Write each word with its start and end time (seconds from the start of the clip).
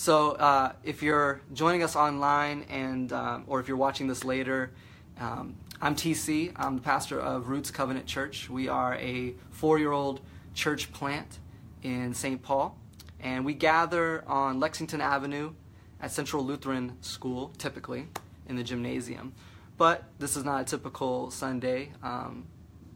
So, 0.00 0.30
uh, 0.30 0.72
if 0.82 1.02
you're 1.02 1.42
joining 1.52 1.82
us 1.82 1.94
online 1.94 2.64
and 2.70 3.12
um, 3.12 3.44
or 3.46 3.60
if 3.60 3.68
you're 3.68 3.76
watching 3.76 4.06
this 4.06 4.24
later, 4.24 4.70
um, 5.18 5.56
I'm 5.82 5.94
TC. 5.94 6.52
I'm 6.56 6.76
the 6.76 6.80
pastor 6.80 7.20
of 7.20 7.50
Roots 7.50 7.70
Covenant 7.70 8.06
Church. 8.06 8.48
We 8.48 8.66
are 8.66 8.94
a 8.94 9.34
four-year-old 9.50 10.22
church 10.54 10.90
plant 10.94 11.38
in 11.82 12.14
St. 12.14 12.40
Paul, 12.40 12.78
and 13.20 13.44
we 13.44 13.52
gather 13.52 14.24
on 14.26 14.58
Lexington 14.58 15.02
Avenue 15.02 15.52
at 16.00 16.10
Central 16.10 16.46
Lutheran 16.46 16.96
School, 17.02 17.52
typically 17.58 18.06
in 18.48 18.56
the 18.56 18.64
gymnasium. 18.64 19.34
But 19.76 20.04
this 20.18 20.34
is 20.34 20.44
not 20.44 20.62
a 20.62 20.64
typical 20.64 21.30
Sunday. 21.30 21.92
Um, 22.02 22.46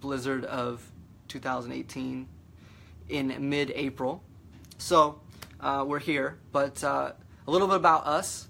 blizzard 0.00 0.46
of 0.46 0.82
2018 1.28 2.26
in 3.10 3.50
mid-April. 3.50 4.22
So 4.78 5.20
uh, 5.60 5.84
we're 5.86 5.98
here. 5.98 6.38
But 6.52 6.82
uh, 6.82 7.12
a 7.46 7.50
little 7.50 7.68
bit 7.68 7.76
about 7.76 8.06
us. 8.06 8.48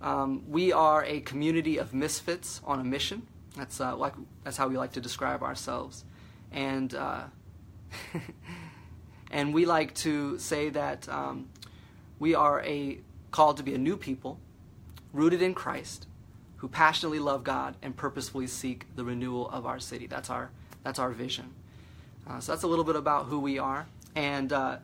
Um, 0.00 0.42
we 0.48 0.72
are 0.72 1.04
a 1.04 1.20
community 1.20 1.78
of 1.78 1.94
misfits 1.94 2.60
on 2.64 2.80
a 2.80 2.84
mission. 2.84 3.26
That's 3.56 3.80
uh, 3.80 3.96
like 3.96 4.14
that's 4.44 4.56
how 4.56 4.68
we 4.68 4.76
like 4.76 4.92
to 4.92 5.00
describe 5.00 5.42
ourselves, 5.42 6.04
and 6.50 6.92
uh, 6.94 7.24
and 9.30 9.54
we 9.54 9.66
like 9.66 9.94
to 9.96 10.38
say 10.38 10.70
that 10.70 11.08
um, 11.08 11.48
we 12.18 12.34
are 12.34 12.62
a 12.62 12.98
called 13.30 13.58
to 13.58 13.62
be 13.62 13.74
a 13.74 13.78
new 13.78 13.96
people, 13.96 14.40
rooted 15.12 15.42
in 15.42 15.54
Christ, 15.54 16.06
who 16.56 16.68
passionately 16.68 17.18
love 17.18 17.44
God 17.44 17.76
and 17.82 17.96
purposefully 17.96 18.46
seek 18.46 18.86
the 18.96 19.04
renewal 19.04 19.48
of 19.50 19.66
our 19.66 19.78
city. 19.78 20.06
That's 20.06 20.30
our 20.30 20.50
that's 20.82 20.98
our 20.98 21.10
vision. 21.10 21.52
Uh, 22.26 22.40
so 22.40 22.52
that's 22.52 22.62
a 22.62 22.68
little 22.68 22.84
bit 22.84 22.96
about 22.96 23.26
who 23.26 23.38
we 23.38 23.58
are. 23.58 23.86
And 24.14 24.52
uh, 24.52 24.78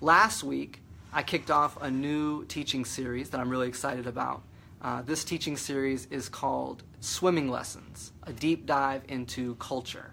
last 0.00 0.42
week, 0.42 0.80
I 1.12 1.22
kicked 1.22 1.50
off 1.50 1.80
a 1.80 1.90
new 1.90 2.44
teaching 2.44 2.84
series 2.84 3.30
that 3.30 3.40
I'm 3.40 3.48
really 3.48 3.68
excited 3.68 4.06
about. 4.06 4.42
Uh, 4.82 5.02
this 5.02 5.24
teaching 5.24 5.56
series 5.56 6.06
is 6.06 6.28
called 6.28 6.82
Swimming 7.00 7.48
Lessons, 7.48 8.12
a 8.24 8.32
deep 8.32 8.66
dive 8.66 9.02
into 9.08 9.54
culture. 9.56 10.12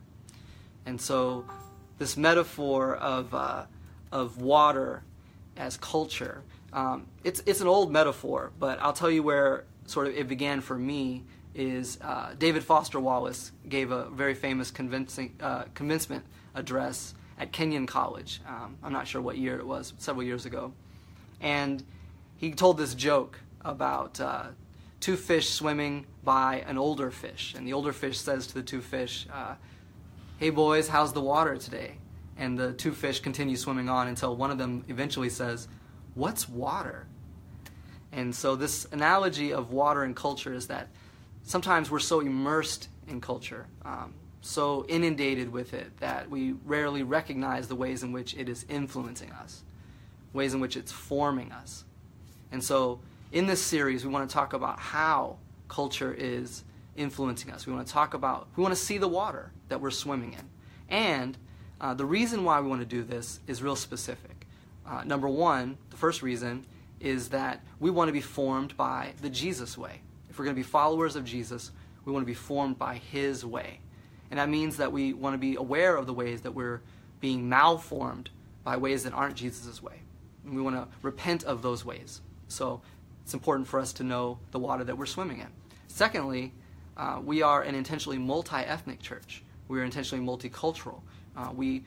And 0.86 1.00
so, 1.00 1.46
this 1.98 2.18
metaphor 2.18 2.96
of, 2.96 3.34
uh, 3.34 3.66
of 4.12 4.42
water 4.42 5.04
as 5.58 5.78
culture, 5.78 6.44
um, 6.72 7.06
it's, 7.24 7.44
it's 7.46 7.62
an 7.62 7.68
old 7.68 7.92
metaphor, 7.92 8.52
but 8.60 8.80
I'll 8.82 8.94
tell 8.94 9.12
you 9.12 9.22
where 9.24 9.66
sort 9.86 10.08
of 10.08 10.16
it 10.16 10.28
began 10.28 10.62
for 10.62 10.78
me 10.78 11.24
is 11.54 12.00
uh, 12.02 12.34
David 12.38 12.64
Foster 12.64 13.00
Wallace 13.00 13.52
gave 13.70 13.92
a 13.92 14.10
very 14.10 14.34
famous 14.34 14.72
convincing, 14.72 15.36
uh, 15.40 15.66
commencement 15.76 16.26
address 16.56 17.14
at 17.44 17.52
Kenyon 17.52 17.86
College. 17.86 18.40
Um, 18.48 18.78
I'm 18.82 18.94
not 18.94 19.06
sure 19.06 19.22
what 19.22 19.38
year 19.38 19.60
it 19.60 19.68
was, 19.68 19.94
several 19.98 20.24
years 20.24 20.46
ago. 20.46 20.72
And 21.42 21.84
he 22.38 22.52
told 22.54 22.78
this 22.78 22.96
joke 22.96 23.38
about 23.62 24.20
uh, 24.22 24.46
two 25.02 25.18
fish 25.18 25.50
swimming 25.50 26.06
by 26.24 26.64
an 26.66 26.78
older 26.78 27.12
fish. 27.12 27.54
And 27.56 27.68
the 27.68 27.74
older 27.74 27.92
fish 27.92 28.18
says 28.18 28.48
to 28.48 28.54
the 28.54 28.64
two 28.64 28.80
fish, 28.80 29.28
uh, 29.32 29.56
Hey 30.38 30.52
boys, 30.52 30.88
how's 30.88 31.12
the 31.12 31.22
water 31.22 31.58
today? 31.58 31.98
And 32.38 32.58
the 32.58 32.72
two 32.72 32.94
fish 32.94 33.20
continue 33.20 33.58
swimming 33.58 33.90
on 33.90 34.08
until 34.08 34.36
one 34.38 34.50
of 34.50 34.58
them 34.58 34.86
eventually 34.88 35.30
says, 35.30 35.68
What's 36.16 36.48
water? 36.48 37.08
And 38.14 38.34
so, 38.34 38.56
this 38.56 38.88
analogy 38.92 39.52
of 39.52 39.72
water 39.72 40.04
and 40.04 40.16
culture 40.16 40.54
is 40.54 40.68
that 40.68 40.88
sometimes 41.44 41.92
we're 41.92 42.00
so 42.00 42.20
immersed 42.20 42.88
in 43.08 43.20
culture, 43.20 43.66
um, 43.84 44.14
so 44.44 44.86
inundated 44.88 45.52
with 45.52 45.74
it, 45.74 45.98
that 45.98 46.30
we 46.30 46.54
rarely 46.66 47.02
recognize 47.02 47.68
the 47.68 47.76
ways 47.76 48.04
in 48.04 48.12
which 48.12 48.36
it 48.36 48.48
is 48.48 48.66
influencing 48.70 49.32
us, 49.32 49.64
ways 50.34 50.54
in 50.54 50.60
which 50.60 50.78
it's 50.78 50.92
forming 50.92 51.52
us. 51.52 51.84
And 52.52 52.64
so, 52.64 53.00
in 53.32 53.48
this 53.48 53.62
series, 53.62 54.06
we 54.06 54.12
want 54.12 54.30
to 54.30 54.34
talk 54.34 54.54
about 54.54 54.80
how 54.80 55.38
culture 55.68 56.14
is 56.14 56.64
influencing 56.96 57.52
us. 57.52 57.66
We 57.66 57.74
want 57.74 57.88
to 57.88 57.94
talk 57.94 58.14
about, 58.14 58.48
we 58.56 58.62
want 58.62 58.76
to 58.76 58.80
see 58.80 59.00
the 59.00 59.08
water 59.08 59.52
that 59.70 59.82
we're 59.82 59.90
swimming 59.90 60.34
in. 60.34 60.50
And 60.88 61.38
uh, 61.82 61.96
the 61.96 62.06
reason 62.06 62.44
why 62.44 62.60
we 62.60 62.68
want 62.68 62.82
to 62.82 62.88
do 62.88 63.02
this 63.02 63.40
is 63.48 63.64
real 63.64 63.76
specific. 63.76 64.46
Uh, 64.86 65.04
number 65.04 65.28
one, 65.28 65.78
the 65.90 65.98
first 65.98 66.22
reason 66.22 66.66
is 67.00 67.30
that 67.30 67.64
we 67.80 67.90
want 67.90 68.10
to 68.10 68.14
be 68.14 68.22
formed 68.22 68.78
by 68.78 69.14
the 69.22 69.30
Jesus 69.30 69.78
way 69.78 70.02
if 70.34 70.40
we're 70.40 70.46
going 70.46 70.56
to 70.56 70.60
be 70.60 70.68
followers 70.68 71.16
of 71.16 71.26
Jesus, 71.26 71.70
we 72.06 72.12
want 72.12 72.24
to 72.24 72.28
be 72.28 72.34
formed 72.34 72.80
by 72.80 72.96
His 72.96 73.46
way. 73.46 73.80
And 74.34 74.40
that 74.40 74.50
means 74.50 74.78
that 74.78 74.92
we 74.92 75.14
want 75.14 75.36
to 75.36 75.38
be 75.38 75.58
aware 75.58 75.96
of 75.96 76.08
the 76.08 76.14
ways 76.14 76.42
that 76.42 76.56
we're 76.56 76.82
being 77.20 77.48
malformed 77.50 78.32
by 78.64 78.78
ways 78.78 79.04
that 79.04 79.14
aren't 79.14 79.36
Jesus' 79.36 79.80
way. 79.80 80.02
And 80.44 80.56
we 80.56 80.62
want 80.64 80.76
to 80.76 80.88
repent 81.04 81.44
of 81.44 81.62
those 81.62 81.86
ways. 81.86 82.20
So 82.48 82.82
it's 83.22 83.36
important 83.36 83.68
for 83.68 83.80
us 83.80 83.94
to 83.94 84.04
know 84.04 84.40
the 84.50 84.58
water 84.58 84.84
that 84.86 84.98
we're 84.98 85.06
swimming 85.06 85.38
in. 85.38 85.50
Secondly, 85.88 86.52
uh, 86.98 87.22
we 87.24 87.44
are 87.44 87.62
an 87.62 87.76
intentionally 87.76 88.18
multi 88.18 88.56
ethnic 88.56 89.04
church. 89.04 89.44
We 89.68 89.80
are 89.80 89.84
intentionally 89.84 90.26
multicultural. 90.26 91.02
Uh, 91.38 91.52
we, 91.54 91.84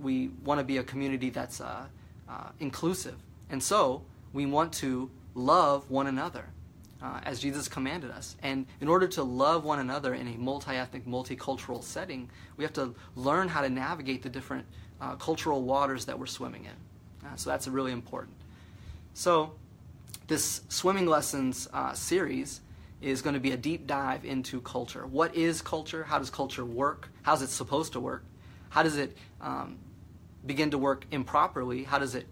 we 0.00 0.30
want 0.44 0.58
to 0.58 0.64
be 0.64 0.78
a 0.78 0.82
community 0.82 1.30
that's 1.30 1.60
uh, 1.60 1.86
uh, 2.28 2.48
inclusive. 2.58 3.14
And 3.48 3.62
so 3.62 4.02
we 4.32 4.44
want 4.44 4.72
to 4.72 5.08
love 5.36 5.88
one 5.88 6.08
another 6.08 6.46
uh, 7.02 7.20
as 7.24 7.40
Jesus 7.40 7.68
commanded 7.68 8.10
us. 8.10 8.36
And 8.42 8.66
in 8.80 8.88
order 8.88 9.06
to 9.08 9.22
love 9.22 9.64
one 9.64 9.78
another 9.78 10.14
in 10.14 10.28
a 10.28 10.36
multi 10.36 10.72
ethnic, 10.72 11.06
multicultural 11.06 11.82
setting, 11.82 12.30
we 12.56 12.64
have 12.64 12.72
to 12.74 12.94
learn 13.14 13.48
how 13.48 13.62
to 13.62 13.68
navigate 13.68 14.22
the 14.22 14.28
different 14.28 14.66
uh, 15.00 15.16
cultural 15.16 15.62
waters 15.62 16.06
that 16.06 16.18
we're 16.18 16.26
swimming 16.26 16.64
in. 16.64 17.26
Uh, 17.26 17.36
so 17.36 17.50
that's 17.50 17.68
really 17.68 17.92
important. 17.92 18.34
So, 19.14 19.52
this 20.26 20.62
swimming 20.68 21.06
lessons 21.06 21.68
uh, 21.72 21.92
series 21.92 22.60
is 23.00 23.22
going 23.22 23.34
to 23.34 23.40
be 23.40 23.52
a 23.52 23.56
deep 23.56 23.86
dive 23.86 24.24
into 24.24 24.60
culture. 24.60 25.06
What 25.06 25.34
is 25.34 25.62
culture? 25.62 26.04
How 26.04 26.18
does 26.18 26.30
culture 26.30 26.64
work? 26.64 27.10
How's 27.22 27.42
it 27.42 27.48
supposed 27.48 27.92
to 27.92 28.00
work? 28.00 28.24
How 28.70 28.82
does 28.82 28.96
it 28.96 29.16
um, 29.40 29.78
begin 30.44 30.70
to 30.70 30.78
work 30.78 31.06
improperly? 31.10 31.84
How 31.84 31.98
does 31.98 32.14
it 32.14 32.26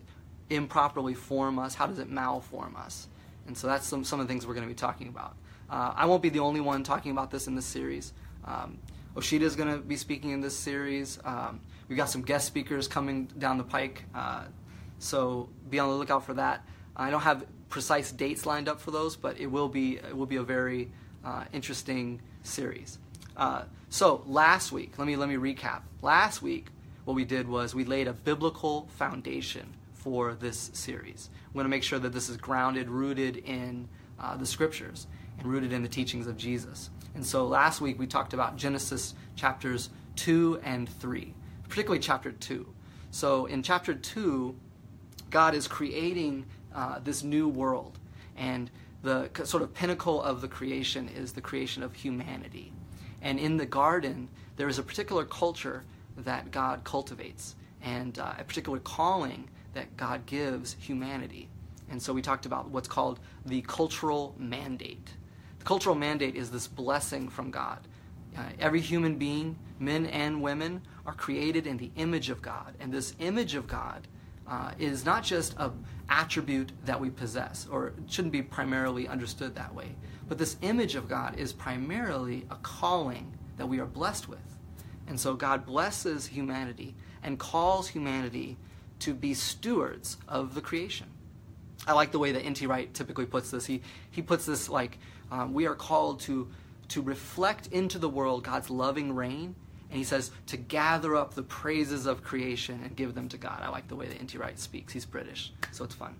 improperly 0.50 1.14
form 1.14 1.58
us? 1.58 1.74
How 1.74 1.86
does 1.86 1.98
it 1.98 2.10
malform 2.10 2.76
us? 2.76 3.08
And 3.46 3.56
so 3.56 3.66
that's 3.66 3.86
some, 3.86 4.04
some 4.04 4.20
of 4.20 4.26
the 4.26 4.32
things 4.32 4.46
we're 4.46 4.54
going 4.54 4.66
to 4.66 4.72
be 4.72 4.78
talking 4.78 5.08
about. 5.08 5.36
Uh, 5.68 5.92
I 5.94 6.06
won't 6.06 6.22
be 6.22 6.28
the 6.28 6.40
only 6.40 6.60
one 6.60 6.82
talking 6.82 7.12
about 7.12 7.30
this 7.30 7.46
in 7.46 7.54
this 7.54 7.66
series. 7.66 8.12
Um, 8.44 8.78
Oshita 9.16 9.42
is 9.42 9.56
going 9.56 9.72
to 9.72 9.78
be 9.78 9.96
speaking 9.96 10.30
in 10.30 10.40
this 10.40 10.56
series. 10.56 11.18
Um, 11.24 11.60
we've 11.88 11.96
got 11.96 12.10
some 12.10 12.22
guest 12.22 12.46
speakers 12.46 12.88
coming 12.88 13.26
down 13.38 13.58
the 13.58 13.64
pike, 13.64 14.04
uh, 14.14 14.44
so 14.98 15.48
be 15.70 15.78
on 15.78 15.88
the 15.88 15.94
lookout 15.94 16.24
for 16.24 16.34
that. 16.34 16.66
I 16.96 17.10
don't 17.10 17.22
have 17.22 17.44
precise 17.68 18.10
dates 18.12 18.46
lined 18.46 18.68
up 18.68 18.80
for 18.80 18.90
those, 18.90 19.16
but 19.16 19.38
it 19.38 19.46
will 19.46 19.68
be 19.68 19.96
it 19.96 20.16
will 20.16 20.26
be 20.26 20.36
a 20.36 20.42
very 20.42 20.90
uh, 21.24 21.44
interesting 21.52 22.20
series. 22.42 22.98
Uh, 23.36 23.64
so 23.88 24.22
last 24.26 24.72
week, 24.72 24.98
let 24.98 25.06
me 25.06 25.16
let 25.16 25.28
me 25.28 25.36
recap. 25.36 25.82
Last 26.02 26.42
week, 26.42 26.66
what 27.04 27.14
we 27.14 27.24
did 27.24 27.48
was 27.48 27.74
we 27.74 27.84
laid 27.84 28.08
a 28.08 28.12
biblical 28.12 28.88
foundation 28.96 29.74
for 29.92 30.34
this 30.34 30.70
series. 30.72 31.30
We 31.54 31.58
want 31.58 31.66
to 31.66 31.70
make 31.70 31.84
sure 31.84 32.00
that 32.00 32.12
this 32.12 32.28
is 32.28 32.36
grounded, 32.36 32.90
rooted 32.90 33.36
in 33.36 33.88
uh, 34.18 34.36
the 34.36 34.44
scriptures, 34.44 35.06
and 35.38 35.46
rooted 35.46 35.72
in 35.72 35.84
the 35.84 35.88
teachings 35.88 36.26
of 36.26 36.36
Jesus. 36.36 36.90
And 37.14 37.24
so 37.24 37.46
last 37.46 37.80
week 37.80 37.96
we 37.96 38.08
talked 38.08 38.34
about 38.34 38.56
Genesis 38.56 39.14
chapters 39.36 39.90
2 40.16 40.60
and 40.64 40.88
3, 40.88 41.32
particularly 41.68 42.00
chapter 42.00 42.32
2. 42.32 42.66
So 43.12 43.46
in 43.46 43.62
chapter 43.62 43.94
2, 43.94 44.52
God 45.30 45.54
is 45.54 45.68
creating 45.68 46.46
uh, 46.74 46.98
this 46.98 47.22
new 47.22 47.48
world, 47.48 48.00
and 48.36 48.68
the 49.02 49.30
sort 49.44 49.62
of 49.62 49.72
pinnacle 49.72 50.20
of 50.20 50.40
the 50.40 50.48
creation 50.48 51.08
is 51.08 51.32
the 51.32 51.40
creation 51.40 51.84
of 51.84 51.94
humanity. 51.94 52.72
And 53.22 53.38
in 53.38 53.58
the 53.58 53.66
garden, 53.66 54.28
there 54.56 54.66
is 54.66 54.80
a 54.80 54.82
particular 54.82 55.24
culture 55.24 55.84
that 56.16 56.50
God 56.50 56.82
cultivates, 56.82 57.54
and 57.80 58.18
uh, 58.18 58.32
a 58.40 58.42
particular 58.42 58.80
calling 58.80 59.48
that 59.74 59.96
God 59.96 60.26
gives 60.26 60.76
humanity. 60.78 61.48
And 61.90 62.00
so 62.00 62.12
we 62.12 62.22
talked 62.22 62.46
about 62.46 62.70
what's 62.70 62.88
called 62.88 63.20
the 63.44 63.62
cultural 63.62 64.34
mandate. 64.38 65.10
The 65.58 65.64
cultural 65.64 65.94
mandate 65.94 66.36
is 66.36 66.50
this 66.50 66.66
blessing 66.66 67.28
from 67.28 67.50
God. 67.50 67.80
Uh, 68.36 68.42
every 68.58 68.80
human 68.80 69.16
being, 69.16 69.56
men 69.78 70.06
and 70.06 70.42
women, 70.42 70.82
are 71.06 71.12
created 71.12 71.66
in 71.66 71.76
the 71.76 71.90
image 71.96 72.30
of 72.30 72.42
God. 72.42 72.74
And 72.80 72.92
this 72.92 73.14
image 73.18 73.54
of 73.54 73.66
God 73.66 74.08
uh, 74.46 74.72
is 74.78 75.04
not 75.04 75.22
just 75.22 75.54
an 75.58 75.72
attribute 76.08 76.72
that 76.84 77.00
we 77.00 77.10
possess, 77.10 77.66
or 77.70 77.88
it 77.88 77.94
shouldn't 78.08 78.32
be 78.32 78.42
primarily 78.42 79.06
understood 79.08 79.54
that 79.54 79.74
way. 79.74 79.94
But 80.28 80.38
this 80.38 80.56
image 80.62 80.94
of 80.94 81.08
God 81.08 81.38
is 81.38 81.52
primarily 81.52 82.46
a 82.50 82.56
calling 82.56 83.32
that 83.56 83.66
we 83.66 83.78
are 83.78 83.86
blessed 83.86 84.28
with. 84.28 84.38
And 85.06 85.20
so 85.20 85.34
God 85.34 85.66
blesses 85.66 86.26
humanity 86.26 86.94
and 87.22 87.38
calls 87.38 87.88
humanity 87.88 88.56
to 89.00 89.14
be 89.14 89.34
stewards 89.34 90.16
of 90.28 90.54
the 90.54 90.60
creation. 90.60 91.06
I 91.86 91.92
like 91.92 92.12
the 92.12 92.18
way 92.18 92.32
that 92.32 92.42
N.T. 92.42 92.66
Wright 92.66 92.92
typically 92.94 93.26
puts 93.26 93.50
this. 93.50 93.66
He, 93.66 93.82
he 94.10 94.22
puts 94.22 94.46
this 94.46 94.68
like 94.68 94.98
um, 95.30 95.52
we 95.52 95.66
are 95.66 95.74
called 95.74 96.20
to, 96.20 96.48
to 96.88 97.02
reflect 97.02 97.66
into 97.68 97.98
the 97.98 98.08
world 98.08 98.44
God's 98.44 98.70
loving 98.70 99.14
reign, 99.14 99.54
and 99.90 99.98
he 99.98 100.04
says 100.04 100.30
to 100.46 100.56
gather 100.56 101.16
up 101.16 101.34
the 101.34 101.42
praises 101.42 102.06
of 102.06 102.22
creation 102.22 102.80
and 102.82 102.96
give 102.96 103.14
them 103.14 103.28
to 103.28 103.36
God. 103.36 103.60
I 103.62 103.68
like 103.68 103.88
the 103.88 103.96
way 103.96 104.06
that 104.06 104.18
N.T. 104.18 104.38
Wright 104.38 104.58
speaks. 104.58 104.92
He's 104.92 105.04
British, 105.04 105.52
so 105.72 105.84
it's 105.84 105.94
fun. 105.94 106.14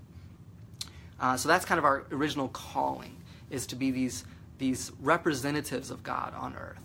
Uh, 1.20 1.36
so 1.36 1.48
that's 1.48 1.64
kind 1.64 1.78
of 1.78 1.84
our 1.84 2.04
original 2.10 2.48
calling, 2.48 3.16
is 3.50 3.66
to 3.68 3.76
be 3.76 3.90
these, 3.90 4.24
these 4.58 4.92
representatives 5.00 5.90
of 5.90 6.02
God 6.02 6.34
on 6.34 6.54
earth. 6.56 6.78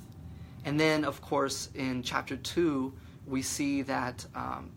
And 0.65 0.79
then, 0.79 1.03
of 1.03 1.21
course, 1.21 1.69
in 1.73 2.03
chapter 2.03 2.37
2, 2.37 2.93
we 3.25 3.41
see 3.41 3.81
that 3.83 4.25
um, 4.35 4.71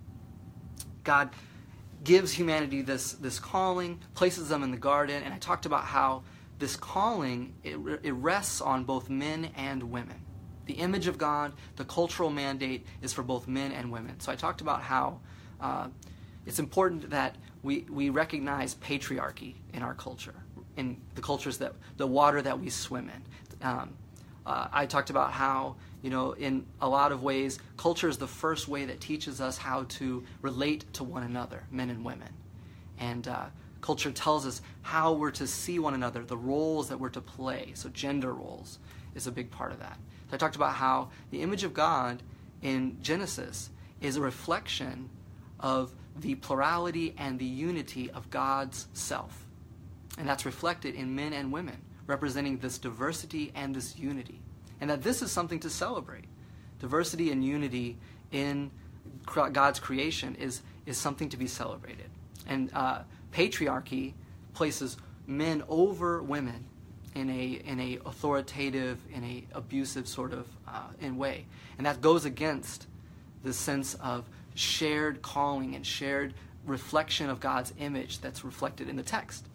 God 1.05 1.31
gives 2.05 2.33
humanity 2.33 2.83
this, 2.83 3.13
this 3.13 3.39
calling, 3.39 4.01
places 4.15 4.49
them 4.49 4.63
in 4.63 4.71
the 4.71 4.77
garden, 4.77 5.23
and 5.23 5.33
I 5.33 5.39
talked 5.39 5.67
about 5.67 5.85
how 5.85 6.23
this 6.59 6.77
calling 6.77 7.55
it, 7.65 7.77
it 8.03 8.13
rests 8.13 8.61
on 8.61 8.85
both 8.85 9.09
men 9.11 9.51
and 9.57 9.83
women. 9.85 10.21
The 10.67 10.75
image 10.75 11.07
of 11.09 11.19
God, 11.19 11.53
the 11.77 11.85
cultural 11.85 12.31
mandate 12.31 12.87
is 13.03 13.13
for 13.13 13.23
both 13.23 13.49
men 13.49 13.73
and 13.73 13.91
women. 13.91 14.21
So 14.21 14.31
I 14.31 14.37
talked 14.37 14.61
about 14.61 14.83
how 14.83 15.21
uh, 15.61 15.89
it's 16.47 16.59
important 16.59 17.11
that 17.11 17.37
we, 17.63 17.87
we 17.91 18.11
recognize 18.11 18.75
patriarchy 18.77 19.55
in 19.73 19.83
our 19.83 19.95
culture, 19.95 20.35
in 20.77 20.97
the 21.15 21.23
cultures 21.23 21.59
that 21.59 21.75
the 21.97 22.07
water 22.07 22.43
that 22.43 22.59
we 22.59 22.71
swim 22.71 23.11
in. 23.11 23.67
Um, 23.67 23.95
uh, 24.47 24.69
I 24.73 24.87
talked 24.87 25.11
about 25.11 25.33
how 25.33 25.77
you 26.03 26.11
know, 26.11 26.33
in 26.33 26.67
a 26.81 26.89
lot 26.89 27.13
of 27.13 27.23
ways, 27.23 27.61
culture 27.77 28.09
is 28.09 28.19
the 28.19 28.27
first 28.27 28.67
way 28.67 28.85
that 28.87 29.01
teaches 29.01 29.41
us 29.41 29.57
how 29.57 29.85
to 29.85 30.25
relate 30.43 30.93
to 30.95 31.05
one 31.05 31.23
another, 31.23 31.63
men 31.71 31.91
and 31.91 32.05
women. 32.05 32.29
And 32.99 33.27
uh, 33.29 33.47
culture 33.81 34.11
tells 34.11 34.45
us 34.45 34.61
how 34.83 35.13
we're 35.13 35.31
to 35.33 35.47
see 35.47 35.79
one 35.79 35.95
another, 35.95 36.25
the 36.25 36.37
roles 36.37 36.89
that 36.89 36.99
we're 36.99 37.09
to 37.11 37.21
play. 37.21 37.71
So, 37.75 37.89
gender 37.89 38.35
roles 38.35 38.81
is 39.15 39.29
a 39.29 39.33
big 39.33 39.53
part 39.53 39.71
of 39.71 39.79
that. 39.79 39.97
So 40.29 40.35
I 40.35 40.39
talked 40.39 40.57
about 40.57 40.75
how 40.75 41.11
the 41.31 41.43
image 41.43 41.63
of 41.63 41.73
God 41.73 42.23
in 42.63 42.97
Genesis 43.01 43.71
is 44.01 44.17
a 44.17 44.21
reflection 44.21 45.09
of 45.61 45.93
the 46.19 46.35
plurality 46.35 47.15
and 47.17 47.39
the 47.39 47.45
unity 47.45 48.11
of 48.11 48.29
God's 48.31 48.89
self. 48.93 49.47
And 50.19 50.29
that's 50.29 50.45
reflected 50.45 50.95
in 50.95 51.15
men 51.15 51.33
and 51.33 51.53
women, 51.53 51.81
representing 52.07 52.59
this 52.59 52.79
diversity 52.79 53.53
and 53.55 53.75
this 53.75 53.97
unity 53.97 54.41
and 54.83 54.91
that 54.91 55.03
this 55.03 55.23
is 55.23 55.31
something 55.31 55.61
to 55.61 55.71
celebrate. 55.71 56.25
Diversity 56.81 57.31
and 57.31 57.45
unity 57.45 57.97
in 58.33 58.73
God's 59.25 59.79
creation 59.79 60.35
is, 60.35 60.61
is 60.87 60.99
something 60.99 61.29
to 61.29 61.37
be 61.37 61.47
celebrated. 61.47 62.11
And 62.49 62.69
uh, 62.75 63.03
patriarchy 63.33 64.15
places 64.55 64.97
men 65.29 65.63
over 65.69 66.21
women 66.21 66.65
in 67.15 67.31
a, 67.31 67.63
in 67.65 67.79
a 67.79 68.01
authoritative, 68.05 68.99
in 69.15 69.23
a 69.23 69.45
abusive 69.53 70.09
sort 70.09 70.33
of 70.33 70.49
uh, 70.67 70.89
in 71.01 71.17
way. 71.17 71.47
And 71.79 71.87
that 71.87 72.01
goes 72.01 72.25
against 72.25 72.89
the 73.45 73.53
sense 73.53 73.95
of 73.95 74.25
shared 74.57 75.23
calling 75.23 75.77
and 75.77 75.87
shared 75.87 76.35
reflection 76.67 77.31
of 77.31 77.39
God's 77.39 77.73
image 77.79 78.19
that's 78.19 78.45
reflected 78.45 78.89
in 78.89 78.97
the 78.97 79.03
text. 79.05 79.47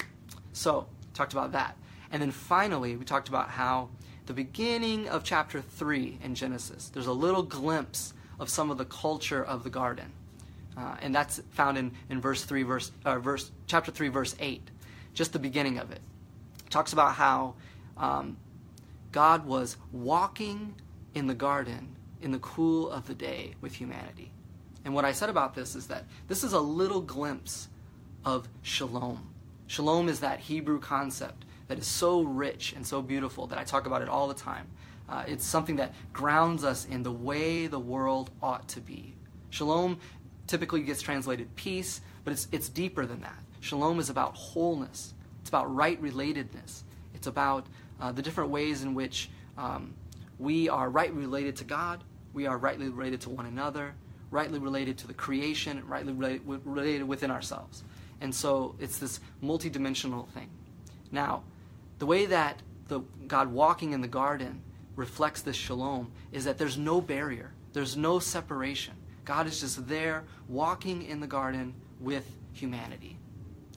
So, 0.54 0.88
talked 1.14 1.34
about 1.34 1.52
that. 1.52 1.76
And 2.12 2.22
then 2.22 2.32
finally, 2.32 2.96
we 2.96 3.06
talked 3.06 3.30
about 3.30 3.50
how 3.50 3.90
the 4.26 4.34
beginning 4.34 5.08
of 5.08 5.24
chapter 5.24 5.62
3 5.62 6.20
in 6.24 6.36
Genesis, 6.36 6.90
there's 6.90 7.08
a 7.08 7.14
little 7.14 7.44
glimpse 7.44 8.14
of 8.40 8.50
some 8.50 8.70
of 8.70 8.78
the 8.78 8.86
culture 8.86 9.44
of 9.44 9.64
the 9.64 9.70
garden. 9.70 10.12
Uh, 10.78 10.96
and 11.02 11.16
that's 11.16 11.42
found 11.52 11.78
in, 11.78 11.92
in 12.10 12.22
verse 12.22 12.44
3, 12.44 12.64
verse, 12.64 12.92
uh, 13.04 13.20
verse, 13.20 13.52
chapter 13.66 13.92
3, 13.92 14.10
verse 14.10 14.36
8, 14.40 14.70
just 15.14 15.34
the 15.34 15.40
beginning 15.40 15.80
of 15.80 15.92
it. 15.92 16.00
it 16.66 16.70
talks 16.70 16.94
about 16.94 17.16
how 17.16 17.56
um, 17.98 18.38
God 19.12 19.46
was 19.46 19.78
walking 19.92 20.76
in 21.16 21.26
the 21.26 21.34
garden 21.34 21.96
in 22.22 22.32
the 22.32 22.40
cool 22.40 22.92
of 22.92 23.08
the 23.08 23.16
day 23.16 23.56
with 23.62 23.74
humanity. 23.74 24.32
And 24.86 24.94
what 24.94 25.06
I 25.06 25.12
said 25.12 25.30
about 25.30 25.56
this 25.56 25.76
is 25.76 25.88
that 25.88 26.06
this 26.28 26.44
is 26.44 26.54
a 26.54 26.60
little 26.60 27.02
glimpse 27.02 27.70
of 28.24 28.48
shalom. 28.62 29.30
Shalom 29.68 30.08
is 30.08 30.20
that 30.20 30.40
Hebrew 30.40 30.80
concept 30.80 31.44
that 31.68 31.78
is 31.78 31.88
so 31.88 32.22
rich 32.22 32.74
and 32.74 32.86
so 32.86 33.02
beautiful 33.02 33.48
that 33.48 33.58
I 33.58 33.64
talk 33.64 33.86
about 33.86 34.02
it 34.02 34.10
all 34.10 34.28
the 34.28 34.34
time. 34.34 34.68
Uh, 35.10 35.24
it's 35.28 35.46
something 35.46 35.78
that 35.78 35.94
grounds 36.14 36.64
us 36.64 36.86
in 36.86 37.04
the 37.04 37.12
way 37.12 37.68
the 37.68 37.80
world 37.80 38.30
ought 38.42 38.68
to 38.70 38.82
be. 38.82 39.16
Shalom 39.50 40.00
typically 40.48 40.82
gets 40.82 41.02
translated 41.02 41.54
peace, 41.56 42.02
but 42.24 42.34
it's, 42.34 42.48
it's 42.52 42.70
deeper 42.70 43.06
than 43.06 43.22
that. 43.22 43.38
Shalom 43.60 44.00
is 44.00 44.10
about 44.10 44.36
wholeness, 44.36 45.14
it's 45.42 45.50
about 45.50 45.74
right 45.74 46.02
relatedness, 46.02 46.84
it's 47.14 47.28
about 47.28 47.66
uh, 48.00 48.12
the 48.12 48.22
different 48.22 48.50
ways 48.50 48.84
in 48.84 48.94
which 48.94 49.30
um, 49.58 49.94
we 50.40 50.70
are 50.70 50.90
rightly 50.90 51.22
related 51.22 51.56
to 51.58 51.64
God, 51.64 52.04
we 52.34 52.46
are 52.46 52.58
rightly 52.58 52.90
related 52.90 53.22
to 53.22 53.30
one 53.30 53.46
another, 53.46 53.94
rightly 54.30 54.60
related 54.60 54.98
to 55.00 55.08
the 55.08 55.14
creation, 55.14 55.82
rightly 55.88 56.14
related, 56.14 56.42
related 56.66 57.08
within 57.08 57.32
ourselves. 57.32 57.84
And 58.22 58.34
so 58.34 58.76
it's 58.80 58.98
this 59.00 59.20
multidimensional 59.44 60.28
thing. 60.30 60.50
Now, 61.12 61.44
the 62.00 62.06
way 62.06 62.26
that 62.28 62.62
the 62.88 63.02
God 63.28 63.52
walking 63.52 63.94
in 63.94 64.02
the 64.02 64.08
garden 64.08 64.62
reflects 64.96 65.42
this 65.42 65.56
shalom 65.56 66.12
is 66.32 66.46
that 66.46 66.58
there's 66.58 66.78
no 66.78 67.02
barrier, 67.02 67.52
there's 67.74 67.98
no 67.98 68.20
separation. 68.20 68.94
God 69.26 69.46
is 69.48 69.60
just 69.60 69.88
there 69.88 70.24
walking 70.48 71.04
in 71.04 71.20
the 71.20 71.28
garden 71.28 71.74
with 72.00 72.26
humanity. 72.54 73.18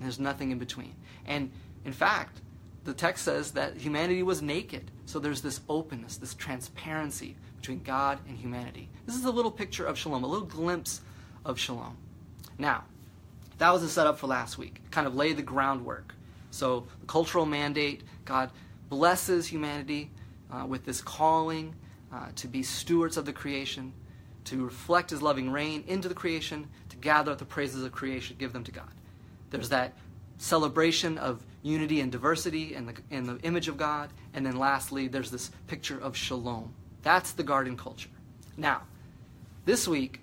There's 0.00 0.20
nothing 0.20 0.50
in 0.50 0.58
between. 0.58 0.94
And 1.26 1.50
in 1.84 1.92
fact, 1.92 2.40
the 2.84 2.94
text 2.94 3.24
says 3.24 3.52
that 3.52 3.76
humanity 3.76 4.22
was 4.22 4.40
naked. 4.40 4.90
So 5.06 5.18
there's 5.18 5.42
this 5.42 5.60
openness, 5.68 6.16
this 6.16 6.34
transparency 6.34 7.36
between 7.56 7.82
God 7.82 8.20
and 8.28 8.38
humanity. 8.38 8.88
This 9.06 9.16
is 9.16 9.24
a 9.24 9.30
little 9.30 9.50
picture 9.50 9.84
of 9.84 9.98
shalom, 9.98 10.24
a 10.24 10.26
little 10.26 10.46
glimpse 10.46 11.02
of 11.44 11.58
shalom. 11.58 11.96
Now, 12.58 12.84
that 13.58 13.70
was 13.70 13.82
the 13.82 13.88
setup 13.88 14.18
for 14.18 14.28
last 14.28 14.56
week. 14.56 14.80
Kind 14.90 15.06
of 15.06 15.14
lay 15.14 15.32
the 15.32 15.42
groundwork 15.42 16.14
so, 16.50 16.86
the 17.00 17.06
cultural 17.06 17.46
mandate, 17.46 18.02
God 18.24 18.50
blesses 18.88 19.46
humanity 19.46 20.10
uh, 20.50 20.66
with 20.66 20.84
this 20.84 21.00
calling 21.00 21.74
uh, 22.12 22.26
to 22.36 22.48
be 22.48 22.62
stewards 22.62 23.16
of 23.16 23.24
the 23.24 23.32
creation, 23.32 23.92
to 24.44 24.64
reflect 24.64 25.10
his 25.10 25.22
loving 25.22 25.50
reign 25.50 25.84
into 25.86 26.08
the 26.08 26.14
creation, 26.14 26.68
to 26.88 26.96
gather 26.96 27.32
up 27.32 27.38
the 27.38 27.44
praises 27.44 27.84
of 27.84 27.92
creation, 27.92 28.36
give 28.38 28.52
them 28.52 28.64
to 28.64 28.72
God. 28.72 28.90
There's 29.50 29.68
that 29.68 29.94
celebration 30.38 31.18
of 31.18 31.44
unity 31.62 32.00
and 32.00 32.10
diversity 32.10 32.74
in 32.74 32.86
the, 32.86 32.94
in 33.10 33.26
the 33.26 33.38
image 33.42 33.68
of 33.68 33.76
God. 33.76 34.10
And 34.34 34.44
then 34.44 34.56
lastly, 34.56 35.06
there's 35.06 35.30
this 35.30 35.50
picture 35.66 36.00
of 36.00 36.16
shalom. 36.16 36.74
That's 37.02 37.32
the 37.32 37.42
garden 37.42 37.76
culture. 37.76 38.08
Now, 38.56 38.82
this 39.66 39.86
week, 39.86 40.20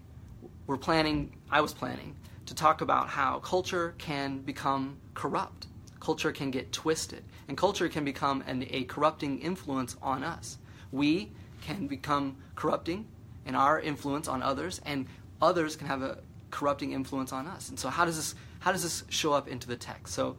we're 0.65 0.77
planning, 0.77 1.37
I 1.49 1.61
was 1.61 1.73
planning, 1.73 2.15
to 2.47 2.55
talk 2.55 2.81
about 2.81 3.07
how 3.09 3.39
culture 3.39 3.93
can 3.97 4.39
become 4.39 4.97
corrupt 5.13 5.67
culture 6.07 6.31
can 6.31 6.51
get 6.51 6.71
twisted, 6.71 7.21
and 7.49 7.57
culture 7.57 7.89
can 7.89 8.05
become 8.05 8.41
an, 8.47 8.65
a 8.69 8.85
corrupting 8.85 9.41
influence 9.41 9.97
on 10.01 10.23
us. 10.23 10.57
We 10.89 11.33
can 11.59 11.85
become 11.85 12.37
corrupting 12.55 13.05
in 13.45 13.55
our 13.55 13.77
influence 13.77 14.29
on 14.29 14.41
others, 14.41 14.79
and 14.85 15.05
others 15.41 15.75
can 15.75 15.87
have 15.87 16.01
a 16.01 16.19
corrupting 16.49 16.93
influence 16.93 17.33
on 17.33 17.45
us. 17.45 17.67
And 17.67 17.77
so, 17.77 17.89
how 17.89 18.05
does 18.05 18.15
this 18.15 18.35
how 18.59 18.71
does 18.71 18.83
this 18.83 19.03
show 19.09 19.33
up 19.33 19.49
into 19.49 19.67
the 19.67 19.75
text? 19.75 20.13
So, 20.13 20.37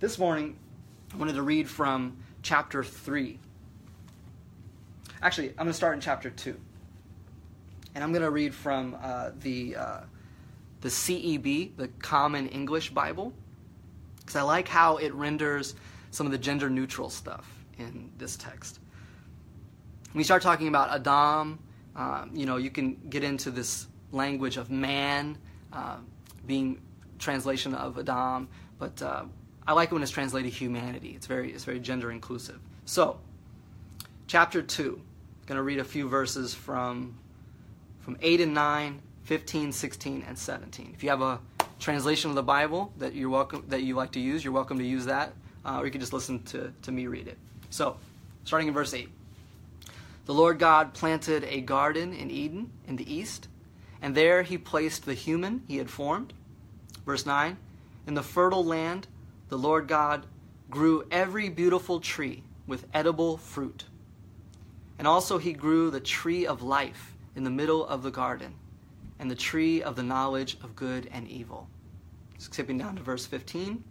this 0.00 0.18
morning, 0.18 0.56
I 1.12 1.18
wanted 1.18 1.34
to 1.34 1.42
read 1.42 1.68
from 1.68 2.16
chapter 2.40 2.82
three. 2.82 3.38
Actually, 5.20 5.50
I'm 5.50 5.66
going 5.66 5.68
to 5.68 5.74
start 5.74 5.92
in 5.92 6.00
chapter 6.00 6.30
two, 6.30 6.58
and 7.94 8.02
I'm 8.02 8.12
going 8.12 8.22
to 8.22 8.30
read 8.30 8.54
from 8.54 8.96
uh, 9.02 9.32
the 9.42 9.76
uh, 9.76 10.00
the 10.80 10.88
CEB, 10.88 11.76
the 11.76 11.88
Common 12.00 12.48
English 12.48 12.94
Bible 12.94 13.34
because 14.22 14.36
I 14.36 14.42
like 14.42 14.68
how 14.68 14.96
it 14.96 15.12
renders 15.14 15.74
some 16.10 16.26
of 16.26 16.32
the 16.32 16.38
gender 16.38 16.70
neutral 16.70 17.10
stuff 17.10 17.48
in 17.78 18.10
this 18.18 18.36
text. 18.36 18.78
When 20.12 20.22
start 20.24 20.42
talking 20.42 20.68
about 20.68 20.90
Adam, 20.90 21.58
um, 21.96 22.30
you 22.34 22.46
know, 22.46 22.56
you 22.56 22.70
can 22.70 22.94
get 23.08 23.24
into 23.24 23.50
this 23.50 23.86
language 24.10 24.56
of 24.56 24.70
man 24.70 25.38
uh, 25.72 25.96
being 26.46 26.80
translation 27.18 27.74
of 27.74 27.98
Adam, 27.98 28.48
but 28.78 29.00
uh, 29.00 29.24
I 29.66 29.72
like 29.72 29.90
it 29.90 29.94
when 29.94 30.02
it's 30.02 30.12
translated 30.12 30.52
humanity. 30.52 31.12
It's 31.16 31.26
very, 31.26 31.52
it's 31.52 31.64
very 31.64 31.80
gender 31.80 32.10
inclusive. 32.10 32.60
So, 32.84 33.20
chapter 34.26 34.60
2, 34.60 35.00
I'm 35.00 35.46
going 35.46 35.56
to 35.56 35.62
read 35.62 35.78
a 35.78 35.84
few 35.84 36.08
verses 36.08 36.54
from, 36.54 37.18
from 38.00 38.16
8 38.20 38.40
and 38.40 38.54
9, 38.54 39.00
15, 39.22 39.72
16, 39.72 40.24
and 40.26 40.38
17. 40.38 40.92
If 40.94 41.02
you 41.02 41.10
have 41.10 41.22
a 41.22 41.40
translation 41.82 42.30
of 42.30 42.36
the 42.36 42.42
Bible 42.44 42.92
that 42.98 43.12
you're 43.12 43.28
welcome 43.28 43.64
that 43.68 43.82
you 43.82 43.96
like 43.96 44.12
to 44.12 44.20
use, 44.20 44.44
you're 44.44 44.52
welcome 44.52 44.78
to 44.78 44.84
use 44.84 45.06
that, 45.06 45.32
uh, 45.64 45.78
or 45.78 45.84
you 45.84 45.90
can 45.90 46.00
just 46.00 46.12
listen 46.12 46.40
to, 46.44 46.72
to 46.82 46.92
me 46.92 47.08
read 47.08 47.26
it. 47.26 47.36
So, 47.70 47.96
starting 48.44 48.68
in 48.68 48.74
verse 48.74 48.94
8. 48.94 49.08
The 50.26 50.34
Lord 50.34 50.60
God 50.60 50.94
planted 50.94 51.42
a 51.44 51.60
garden 51.60 52.14
in 52.14 52.30
Eden 52.30 52.70
in 52.86 52.94
the 52.94 53.12
east, 53.12 53.48
and 54.00 54.14
there 54.14 54.44
he 54.44 54.56
placed 54.56 55.04
the 55.04 55.14
human 55.14 55.64
he 55.66 55.78
had 55.78 55.90
formed. 55.90 56.32
Verse 57.04 57.26
9. 57.26 57.56
In 58.06 58.14
the 58.14 58.22
fertile 58.22 58.64
land, 58.64 59.08
the 59.48 59.58
Lord 59.58 59.88
God 59.88 60.26
grew 60.70 61.04
every 61.10 61.48
beautiful 61.48 61.98
tree 61.98 62.44
with 62.64 62.86
edible 62.94 63.36
fruit. 63.36 63.84
And 65.00 65.08
also 65.08 65.38
he 65.38 65.52
grew 65.52 65.90
the 65.90 66.00
tree 66.00 66.46
of 66.46 66.62
life 66.62 67.16
in 67.34 67.42
the 67.42 67.50
middle 67.50 67.84
of 67.84 68.04
the 68.04 68.12
garden 68.12 68.54
and 69.18 69.30
the 69.30 69.34
tree 69.34 69.82
of 69.82 69.96
the 69.96 70.02
knowledge 70.02 70.56
of 70.62 70.76
good 70.76 71.08
and 71.12 71.28
evil. 71.28 71.68
Skipping 72.38 72.78
down 72.78 72.96
to 72.96 73.02
verse 73.02 73.26
15. 73.26 73.84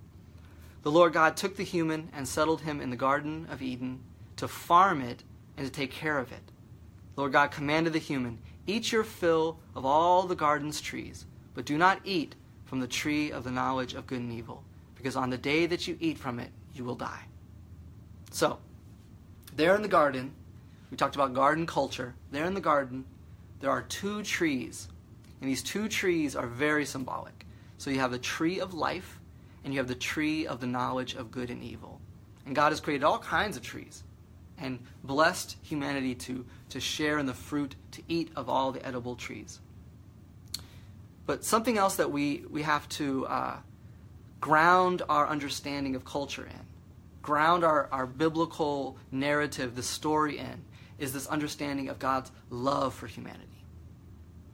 The 0.84 0.92
Lord 0.92 1.14
God 1.14 1.38
took 1.38 1.56
the 1.56 1.64
human 1.64 2.10
and 2.14 2.28
settled 2.28 2.62
him 2.62 2.82
in 2.82 2.90
the 2.90 2.96
Garden 2.96 3.48
of 3.52 3.62
Eden 3.62 4.02
to 4.38 4.48
farm 4.48 5.02
it 5.02 5.24
and 5.56 5.66
to 5.66 5.72
take 5.72 5.92
care 5.92 6.18
of 6.18 6.32
it. 6.32 6.52
The 7.16 7.22
Lord 7.22 7.34
God 7.34 7.52
commanded 7.52 7.94
the 7.94 8.00
human, 8.00 8.40
Eat 8.68 8.92
your 8.92 9.04
fill 9.04 9.60
of 9.76 9.86
all 9.86 10.24
the 10.24 10.36
garden's 10.36 10.82
trees, 10.82 11.26
but 11.54 11.66
do 11.66 11.78
not 11.78 12.00
eat 12.04 12.36
from 12.66 12.80
the 12.80 12.88
tree 12.88 13.32
of 13.32 13.44
the 13.44 13.52
knowledge 13.52 13.94
of 13.94 14.08
good 14.08 14.20
and 14.20 14.32
evil, 14.32 14.64
because 14.96 15.16
on 15.16 15.30
the 15.30 15.38
day 15.38 15.66
that 15.66 15.88
you 15.88 15.98
eat 16.00 16.18
from 16.18 16.40
it, 16.40 16.50
you 16.74 16.84
will 16.84 16.96
die. 16.96 17.26
So, 18.32 18.60
there 19.56 19.76
in 19.76 19.82
the 19.82 19.88
garden, 19.88 20.34
we 20.90 20.98
talked 20.98 21.16
about 21.16 21.34
garden 21.34 21.66
culture. 21.66 22.14
There 22.32 22.46
in 22.46 22.54
the 22.54 22.62
garden, 22.62 23.06
there 23.60 23.70
are 23.70 23.82
two 23.82 24.24
trees, 24.24 24.88
and 25.42 25.50
these 25.50 25.64
two 25.64 25.88
trees 25.88 26.36
are 26.36 26.48
very 26.48 26.86
symbolic. 26.86 27.46
So 27.78 27.90
you 27.90 28.00
have 28.00 28.12
the 28.12 28.20
tree 28.20 28.60
of 28.60 28.74
life, 28.74 29.20
and 29.64 29.74
you 29.74 29.80
have 29.80 29.88
the 29.88 29.96
tree 29.96 30.46
of 30.46 30.60
the 30.60 30.68
knowledge 30.68 31.16
of 31.16 31.32
good 31.32 31.50
and 31.50 31.64
evil. 31.64 32.00
And 32.46 32.56
God 32.56 32.72
has 32.72 32.80
created 32.80 33.04
all 33.04 33.20
kinds 33.20 33.58
of 33.58 33.64
trees 33.64 34.04
and 34.58 34.80
blessed 35.04 35.58
humanity 35.64 36.14
to, 36.14 36.46
to 36.70 36.80
share 36.80 37.18
in 37.18 37.26
the 37.26 37.34
fruit, 37.34 37.76
to 37.92 38.04
eat 38.08 38.32
of 38.36 38.50
all 38.50 38.72
the 38.72 38.86
edible 38.86 39.16
trees. 39.16 39.60
But 41.26 41.44
something 41.44 41.78
else 41.78 41.96
that 41.96 42.12
we, 42.12 42.44
we 42.50 42.62
have 42.62 42.88
to 42.90 43.26
uh, 43.26 43.56
ground 44.40 45.02
our 45.10 45.28
understanding 45.28 45.96
of 45.96 46.06
culture 46.06 46.46
in, 46.46 46.66
ground 47.22 47.64
our, 47.64 47.88
our 47.92 48.06
biblical 48.06 48.98
narrative, 49.12 49.76
the 49.76 49.84
story 49.84 50.38
in, 50.38 50.62
is 51.00 51.14
this 51.14 51.26
understanding 51.28 51.90
of 51.90 51.98
God's 51.98 52.32
love 52.52 52.94
for 52.94 53.08
humanity. 53.08 53.48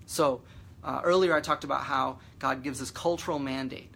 So, 0.05 0.41
uh, 0.83 1.01
earlier 1.03 1.35
I 1.35 1.41
talked 1.41 1.63
about 1.63 1.83
how 1.83 2.19
God 2.39 2.63
gives 2.63 2.79
this 2.79 2.91
cultural 2.91 3.39
mandate, 3.39 3.91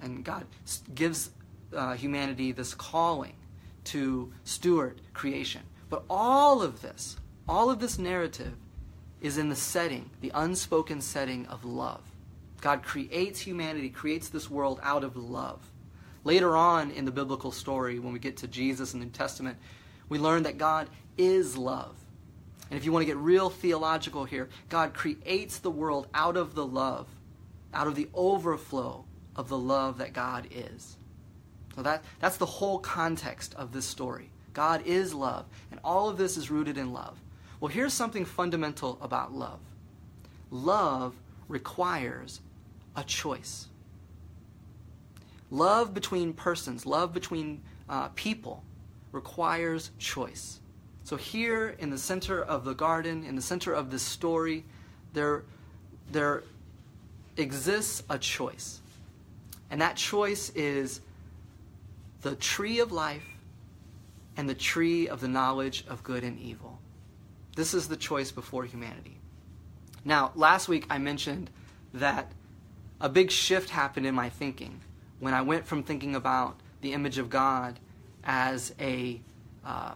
and 0.00 0.24
God 0.24 0.46
gives 0.94 1.30
uh, 1.74 1.94
humanity 1.94 2.52
this 2.52 2.74
calling 2.74 3.34
to 3.84 4.32
steward 4.44 5.00
creation. 5.14 5.62
But 5.88 6.04
all 6.10 6.62
of 6.62 6.82
this, 6.82 7.16
all 7.48 7.70
of 7.70 7.78
this 7.78 7.98
narrative 7.98 8.54
is 9.20 9.38
in 9.38 9.48
the 9.48 9.56
setting, 9.56 10.10
the 10.20 10.32
unspoken 10.34 11.00
setting 11.00 11.46
of 11.46 11.64
love. 11.64 12.02
God 12.60 12.82
creates 12.82 13.40
humanity, 13.40 13.88
creates 13.88 14.28
this 14.28 14.50
world 14.50 14.80
out 14.82 15.04
of 15.04 15.16
love. 15.16 15.60
Later 16.24 16.56
on 16.56 16.90
in 16.90 17.04
the 17.04 17.12
biblical 17.12 17.52
story, 17.52 17.98
when 17.98 18.12
we 18.12 18.18
get 18.18 18.38
to 18.38 18.48
Jesus 18.48 18.94
in 18.94 19.00
the 19.00 19.06
New 19.06 19.12
Testament, 19.12 19.58
we 20.08 20.18
learn 20.18 20.42
that 20.42 20.58
God 20.58 20.88
is 21.16 21.56
love. 21.56 21.94
And 22.70 22.78
if 22.78 22.84
you 22.84 22.92
want 22.92 23.02
to 23.02 23.06
get 23.06 23.16
real 23.16 23.48
theological 23.48 24.24
here, 24.24 24.48
God 24.68 24.92
creates 24.92 25.58
the 25.58 25.70
world 25.70 26.08
out 26.14 26.36
of 26.36 26.54
the 26.54 26.66
love, 26.66 27.06
out 27.72 27.86
of 27.86 27.94
the 27.94 28.08
overflow 28.12 29.04
of 29.36 29.48
the 29.48 29.58
love 29.58 29.98
that 29.98 30.12
God 30.12 30.48
is. 30.50 30.96
So 31.76 31.82
that, 31.82 32.02
that's 32.20 32.38
the 32.38 32.46
whole 32.46 32.78
context 32.78 33.54
of 33.54 33.72
this 33.72 33.84
story. 33.84 34.30
God 34.52 34.82
is 34.86 35.12
love, 35.12 35.44
and 35.70 35.78
all 35.84 36.08
of 36.08 36.16
this 36.16 36.36
is 36.36 36.50
rooted 36.50 36.78
in 36.78 36.92
love. 36.92 37.20
Well, 37.60 37.68
here's 37.68 37.92
something 37.92 38.24
fundamental 38.24 38.98
about 39.00 39.32
love 39.32 39.60
love 40.50 41.14
requires 41.48 42.40
a 42.94 43.04
choice. 43.04 43.68
Love 45.50 45.94
between 45.94 46.32
persons, 46.32 46.86
love 46.86 47.12
between 47.12 47.62
uh, 47.88 48.08
people, 48.14 48.64
requires 49.12 49.90
choice. 49.98 50.60
So, 51.06 51.14
here 51.14 51.76
in 51.78 51.90
the 51.90 51.98
center 51.98 52.42
of 52.42 52.64
the 52.64 52.74
garden, 52.74 53.22
in 53.22 53.36
the 53.36 53.40
center 53.40 53.72
of 53.72 53.92
this 53.92 54.02
story, 54.02 54.64
there, 55.12 55.44
there 56.10 56.42
exists 57.36 58.02
a 58.10 58.18
choice. 58.18 58.80
And 59.70 59.80
that 59.80 59.94
choice 59.94 60.50
is 60.56 61.00
the 62.22 62.34
tree 62.34 62.80
of 62.80 62.90
life 62.90 63.22
and 64.36 64.48
the 64.48 64.54
tree 64.56 65.06
of 65.06 65.20
the 65.20 65.28
knowledge 65.28 65.84
of 65.88 66.02
good 66.02 66.24
and 66.24 66.40
evil. 66.40 66.80
This 67.54 67.72
is 67.72 67.86
the 67.86 67.96
choice 67.96 68.32
before 68.32 68.64
humanity. 68.64 69.16
Now, 70.04 70.32
last 70.34 70.66
week 70.66 70.86
I 70.90 70.98
mentioned 70.98 71.50
that 71.94 72.32
a 73.00 73.08
big 73.08 73.30
shift 73.30 73.70
happened 73.70 74.06
in 74.06 74.14
my 74.16 74.28
thinking 74.28 74.80
when 75.20 75.34
I 75.34 75.42
went 75.42 75.66
from 75.66 75.84
thinking 75.84 76.16
about 76.16 76.58
the 76.80 76.94
image 76.94 77.18
of 77.18 77.30
God 77.30 77.78
as 78.24 78.74
a 78.80 79.20
uh, 79.64 79.92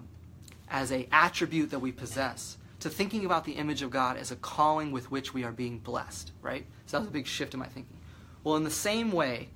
as 0.71 0.93
a 0.93 1.09
attribute 1.13 1.71
that 1.71 1.81
we 1.81 1.93
possess 1.93 2.57
to 2.81 2.89
thinking 2.89 3.27
about 3.27 3.45
the 3.45 3.53
image 3.53 3.83
of 3.83 3.91
God 3.91 4.17
as 4.17 4.31
a 4.31 4.37
calling 4.37 4.93
with 4.93 5.11
which 5.11 5.35
we 5.35 5.45
are 5.45 5.53
being 5.53 5.79
blessed. 5.79 6.33
Right? 6.41 6.65
So 6.87 6.97
that 6.97 7.01
was 7.01 7.09
a 7.09 7.13
big 7.13 7.27
shift 7.27 7.55
in 7.55 7.61
my 7.61 7.67
thinking. 7.67 7.97
Well, 8.43 8.57
in 8.57 8.65
the 8.65 8.71
same 8.71 9.13
way, 9.13 9.49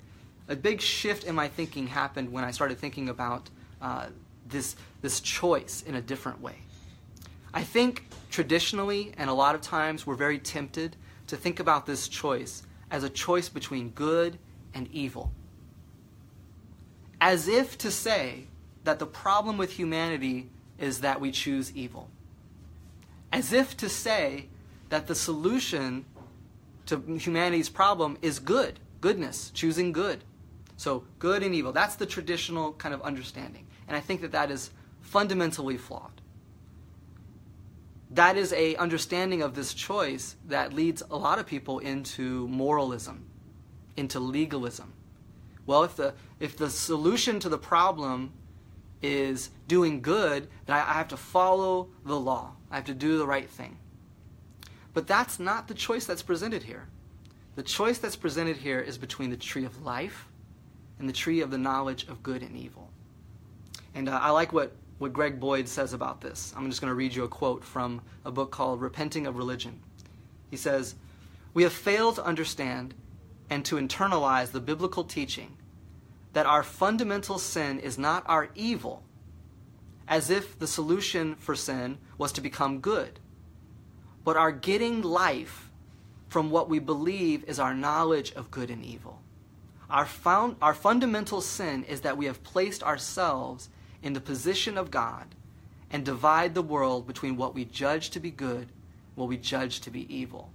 a 0.47 0.55
big 0.55 0.79
shift 0.79 1.23
in 1.23 1.33
my 1.33 1.47
thinking 1.47 1.87
happened 1.87 2.31
when 2.31 2.43
I 2.43 2.51
started 2.51 2.77
thinking 2.77 3.09
about 3.09 3.49
uh, 3.81 4.07
this, 4.47 4.75
this 5.01 5.19
choice 5.19 5.83
in 5.87 5.95
a 5.95 6.01
different 6.01 6.41
way. 6.41 6.55
I 7.53 7.63
think 7.63 8.05
traditionally 8.29 9.13
and 9.17 9.29
a 9.29 9.33
lot 9.33 9.55
of 9.55 9.61
times 9.61 10.05
we're 10.05 10.15
very 10.15 10.37
tempted 10.37 10.95
to 11.27 11.37
think 11.37 11.59
about 11.59 11.85
this 11.85 12.07
choice 12.07 12.63
as 12.91 13.03
a 13.03 13.09
choice 13.09 13.49
between 13.49 13.89
good 13.89 14.37
and 14.73 14.87
evil. 14.91 15.31
As 17.19 17.47
if 17.47 17.77
to 17.79 17.89
say 17.89 18.45
that 18.83 18.99
the 18.99 19.05
problem 19.05 19.57
with 19.57 19.71
humanity 19.71 20.49
is 20.79 21.01
that 21.01 21.21
we 21.21 21.31
choose 21.31 21.75
evil. 21.75 22.09
As 23.31 23.53
if 23.53 23.75
to 23.77 23.89
say 23.89 24.47
that 24.89 25.07
the 25.07 25.15
solution 25.15 26.05
to 26.85 27.01
humanity's 27.17 27.69
problem 27.69 28.17
is 28.21 28.39
good, 28.39 28.79
goodness, 29.01 29.51
choosing 29.51 29.91
good. 29.91 30.23
So, 30.77 31.05
good 31.19 31.41
and 31.41 31.55
evil. 31.55 31.71
That's 31.71 31.95
the 31.95 32.05
traditional 32.05 32.73
kind 32.73 32.93
of 32.93 33.01
understanding. 33.01 33.65
And 33.87 33.95
I 33.95 34.01
think 34.01 34.21
that 34.21 34.33
that 34.33 34.51
is 34.51 34.71
fundamentally 35.01 35.77
flawed. 35.77 36.21
That 38.11 38.37
is 38.37 38.53
a 38.53 38.75
understanding 38.75 39.41
of 39.41 39.55
this 39.55 39.73
choice 39.73 40.35
that 40.47 40.73
leads 40.73 41.01
a 41.09 41.17
lot 41.17 41.39
of 41.39 41.45
people 41.45 41.79
into 41.79 42.47
moralism, 42.47 43.25
into 43.97 44.19
legalism. 44.19 44.93
Well, 45.65 45.83
if 45.83 45.95
the 45.95 46.13
if 46.39 46.57
the 46.57 46.69
solution 46.69 47.39
to 47.39 47.49
the 47.49 47.57
problem 47.57 48.31
is 49.05 49.49
doing 49.67 50.01
good, 50.01 50.47
I, 50.67 50.79
I 50.79 50.93
have 50.93 51.09
to 51.09 51.17
follow 51.17 51.89
the 52.05 52.19
law. 52.19 52.53
I 52.71 52.75
have 52.75 52.85
to 52.85 52.93
do 52.93 53.17
the 53.17 53.27
right 53.27 53.49
thing. 53.49 53.77
But 54.93 55.07
that's 55.07 55.39
not 55.39 55.67
the 55.67 55.73
choice 55.73 56.05
that's 56.05 56.23
presented 56.23 56.63
here. 56.63 56.87
The 57.55 57.63
choice 57.63 57.99
that's 57.99 58.15
presented 58.15 58.57
here 58.57 58.79
is 58.79 58.97
between 58.97 59.29
the 59.29 59.37
tree 59.37 59.65
of 59.65 59.83
life 59.83 60.27
and 60.99 61.07
the 61.07 61.13
tree 61.13 61.41
of 61.41 61.51
the 61.51 61.57
knowledge 61.57 62.07
of 62.07 62.23
good 62.23 62.41
and 62.41 62.55
evil. 62.55 62.89
And 63.93 64.09
uh, 64.09 64.19
I 64.21 64.31
like 64.31 64.51
what, 64.51 64.73
what 64.97 65.13
Greg 65.13 65.39
Boyd 65.39 65.67
says 65.67 65.93
about 65.93 66.21
this. 66.21 66.53
I'm 66.55 66.69
just 66.69 66.81
going 66.81 66.91
to 66.91 66.95
read 66.95 67.15
you 67.15 67.23
a 67.23 67.27
quote 67.27 67.63
from 67.63 68.01
a 68.25 68.31
book 68.31 68.51
called 68.51 68.81
Repenting 68.81 69.27
of 69.27 69.37
Religion. 69.37 69.79
He 70.49 70.57
says, 70.57 70.95
We 71.53 71.63
have 71.63 71.73
failed 71.73 72.15
to 72.15 72.25
understand 72.25 72.93
and 73.49 73.63
to 73.65 73.75
internalize 73.75 74.51
the 74.51 74.59
biblical 74.59 75.03
teaching 75.03 75.55
that 76.35 76.45
our 76.45 76.63
fundamental 76.63 77.39
sin 77.39 77.79
is 77.79 77.97
not 77.97 78.21
our 78.27 78.49
evil, 78.55 79.01
as 80.05 80.29
if 80.29 80.59
the 80.59 80.67
solution 80.67 81.33
for 81.35 81.55
sin 81.55 81.97
was 82.17 82.33
to 82.33 82.41
become 82.41 82.81
good, 82.81 83.21
but 84.25 84.35
our 84.35 84.51
getting 84.51 85.01
life 85.01 85.71
from 86.27 86.51
what 86.51 86.67
we 86.67 86.77
believe 86.77 87.45
is 87.45 87.57
our 87.57 87.73
knowledge 87.73 88.33
of 88.33 88.51
good 88.51 88.69
and 88.69 88.83
evil. 88.83 89.21
Our, 89.89 90.05
found, 90.05 90.57
our 90.61 90.73
fundamental 90.73 91.39
sin 91.39 91.85
is 91.85 92.01
that 92.01 92.17
we 92.17 92.25
have 92.25 92.43
placed 92.43 92.83
ourselves 92.83 93.69
in 94.03 94.11
the 94.11 94.19
position 94.19 94.77
of 94.77 94.91
God 94.91 95.35
and 95.89 96.03
divide 96.03 96.53
the 96.53 96.61
world 96.61 97.07
between 97.07 97.37
what 97.37 97.55
we 97.55 97.63
judge 97.63 98.09
to 98.09 98.19
be 98.19 98.29
good 98.29 98.67
and 98.67 99.15
what 99.15 99.29
we 99.29 99.37
judge 99.37 99.79
to 99.79 99.89
be 99.89 100.13
evil. 100.13 100.51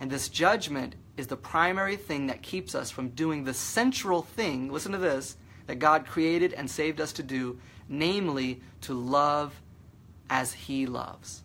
And 0.00 0.10
this 0.10 0.28
judgment 0.28 0.96
is 1.18 1.26
the 1.26 1.36
primary 1.36 1.96
thing 1.96 2.28
that 2.28 2.42
keeps 2.42 2.74
us 2.74 2.90
from 2.90 3.08
doing 3.08 3.42
the 3.42 3.52
central 3.52 4.22
thing, 4.22 4.72
listen 4.72 4.92
to 4.92 4.98
this, 4.98 5.36
that 5.66 5.80
God 5.80 6.06
created 6.06 6.52
and 6.52 6.70
saved 6.70 7.00
us 7.00 7.12
to 7.14 7.22
do, 7.24 7.58
namely 7.88 8.60
to 8.82 8.94
love 8.94 9.60
as 10.30 10.52
He 10.52 10.86
loves. 10.86 11.42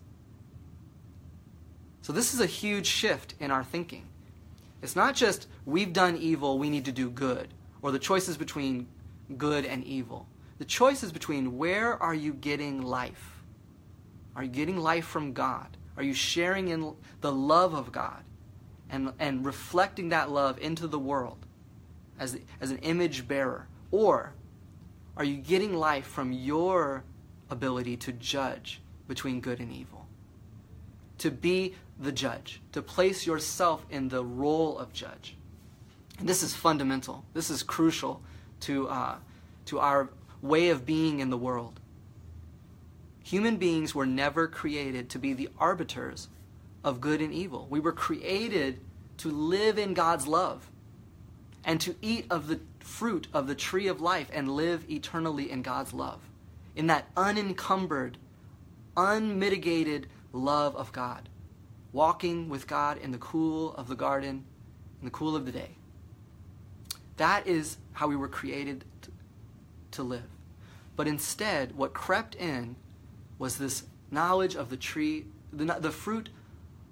So, 2.02 2.12
this 2.12 2.34
is 2.34 2.40
a 2.40 2.46
huge 2.46 2.86
shift 2.86 3.34
in 3.40 3.50
our 3.50 3.64
thinking. 3.64 4.06
It's 4.80 4.94
not 4.94 5.14
just 5.14 5.48
we've 5.66 5.92
done 5.92 6.16
evil, 6.18 6.58
we 6.58 6.70
need 6.70 6.84
to 6.84 6.92
do 6.92 7.10
good, 7.10 7.48
or 7.82 7.90
the 7.90 7.98
choices 7.98 8.36
between 8.36 8.86
good 9.36 9.64
and 9.64 9.82
evil. 9.84 10.28
The 10.58 10.64
choice 10.64 11.02
is 11.02 11.10
between 11.10 11.58
where 11.58 12.00
are 12.00 12.14
you 12.14 12.32
getting 12.32 12.82
life? 12.82 13.42
Are 14.36 14.44
you 14.44 14.50
getting 14.50 14.76
life 14.76 15.06
from 15.06 15.32
God? 15.32 15.76
Are 15.96 16.02
you 16.02 16.14
sharing 16.14 16.68
in 16.68 16.94
the 17.20 17.32
love 17.32 17.74
of 17.74 17.90
God 17.90 18.22
and, 18.94 19.12
and 19.18 19.44
reflecting 19.44 20.10
that 20.10 20.30
love 20.30 20.58
into 20.60 20.86
the 20.86 20.98
world 20.98 21.38
as, 22.18 22.38
as 22.60 22.70
an 22.70 22.78
image 22.78 23.26
bearer? 23.26 23.66
Or 23.90 24.32
are 25.16 25.24
you 25.24 25.36
getting 25.36 25.74
life 25.74 26.06
from 26.06 26.32
your 26.32 27.02
ability 27.50 27.96
to 27.98 28.12
judge 28.12 28.80
between 29.08 29.40
good 29.40 29.58
and 29.58 29.72
evil? 29.72 30.06
To 31.18 31.30
be 31.30 31.74
the 31.98 32.12
judge, 32.12 32.60
to 32.72 32.82
place 32.82 33.26
yourself 33.26 33.84
in 33.90 34.08
the 34.08 34.24
role 34.24 34.78
of 34.78 34.92
judge. 34.92 35.36
And 36.20 36.28
this 36.28 36.42
is 36.42 36.54
fundamental. 36.54 37.24
This 37.34 37.50
is 37.50 37.62
crucial 37.64 38.22
to, 38.60 38.88
uh, 38.88 39.16
to 39.66 39.80
our 39.80 40.08
way 40.40 40.68
of 40.68 40.86
being 40.86 41.18
in 41.18 41.30
the 41.30 41.36
world. 41.36 41.80
Human 43.24 43.56
beings 43.56 43.94
were 43.94 44.06
never 44.06 44.46
created 44.46 45.08
to 45.10 45.18
be 45.18 45.32
the 45.32 45.48
arbiters 45.58 46.28
of 46.84 47.00
good 47.00 47.20
and 47.20 47.32
evil. 47.32 47.66
We 47.70 47.80
were 47.80 47.92
created 47.92 48.78
to 49.18 49.30
live 49.30 49.78
in 49.78 49.94
God's 49.94 50.26
love 50.26 50.70
and 51.64 51.80
to 51.80 51.96
eat 52.02 52.26
of 52.30 52.46
the 52.46 52.60
fruit 52.80 53.26
of 53.32 53.46
the 53.46 53.54
tree 53.54 53.86
of 53.88 54.00
life 54.00 54.28
and 54.32 54.48
live 54.50 54.88
eternally 54.90 55.50
in 55.50 55.62
God's 55.62 55.94
love, 55.94 56.20
in 56.76 56.86
that 56.88 57.08
unencumbered, 57.16 58.18
unmitigated 58.96 60.06
love 60.32 60.76
of 60.76 60.92
God, 60.92 61.28
walking 61.92 62.48
with 62.48 62.66
God 62.66 62.98
in 62.98 63.12
the 63.12 63.18
cool 63.18 63.74
of 63.74 63.88
the 63.88 63.94
garden, 63.94 64.44
in 65.00 65.06
the 65.06 65.10
cool 65.10 65.34
of 65.34 65.46
the 65.46 65.52
day. 65.52 65.76
That 67.16 67.46
is 67.46 67.78
how 67.92 68.08
we 68.08 68.16
were 68.16 68.28
created 68.28 68.84
to, 69.92 70.02
live. 70.02 70.28
But 70.96 71.06
instead, 71.06 71.76
what 71.76 71.94
crept 71.94 72.34
in 72.34 72.74
was 73.38 73.58
this 73.58 73.84
knowledge 74.10 74.56
of 74.56 74.68
the 74.68 74.76
tree, 74.76 75.26
the, 75.52 75.64
the 75.78 75.92
fruit 75.92 76.30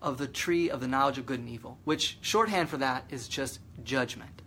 of 0.03 0.19
the 0.19 0.27
tree 0.27 0.69
of 0.69 0.81
the 0.81 0.89
knowledge 0.89 1.17
of 1.17 1.25
good 1.25 1.39
and 1.39 1.49
evil, 1.49 1.79
which 1.85 2.19
shorthand 2.21 2.69
for 2.69 2.77
that 2.77 3.05
is 3.09 3.29
just 3.29 3.61
judgment, 3.85 4.43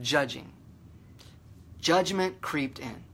judging. 0.00 0.52
Judgment 1.80 2.40
creeped 2.40 2.78
in. 2.78 3.04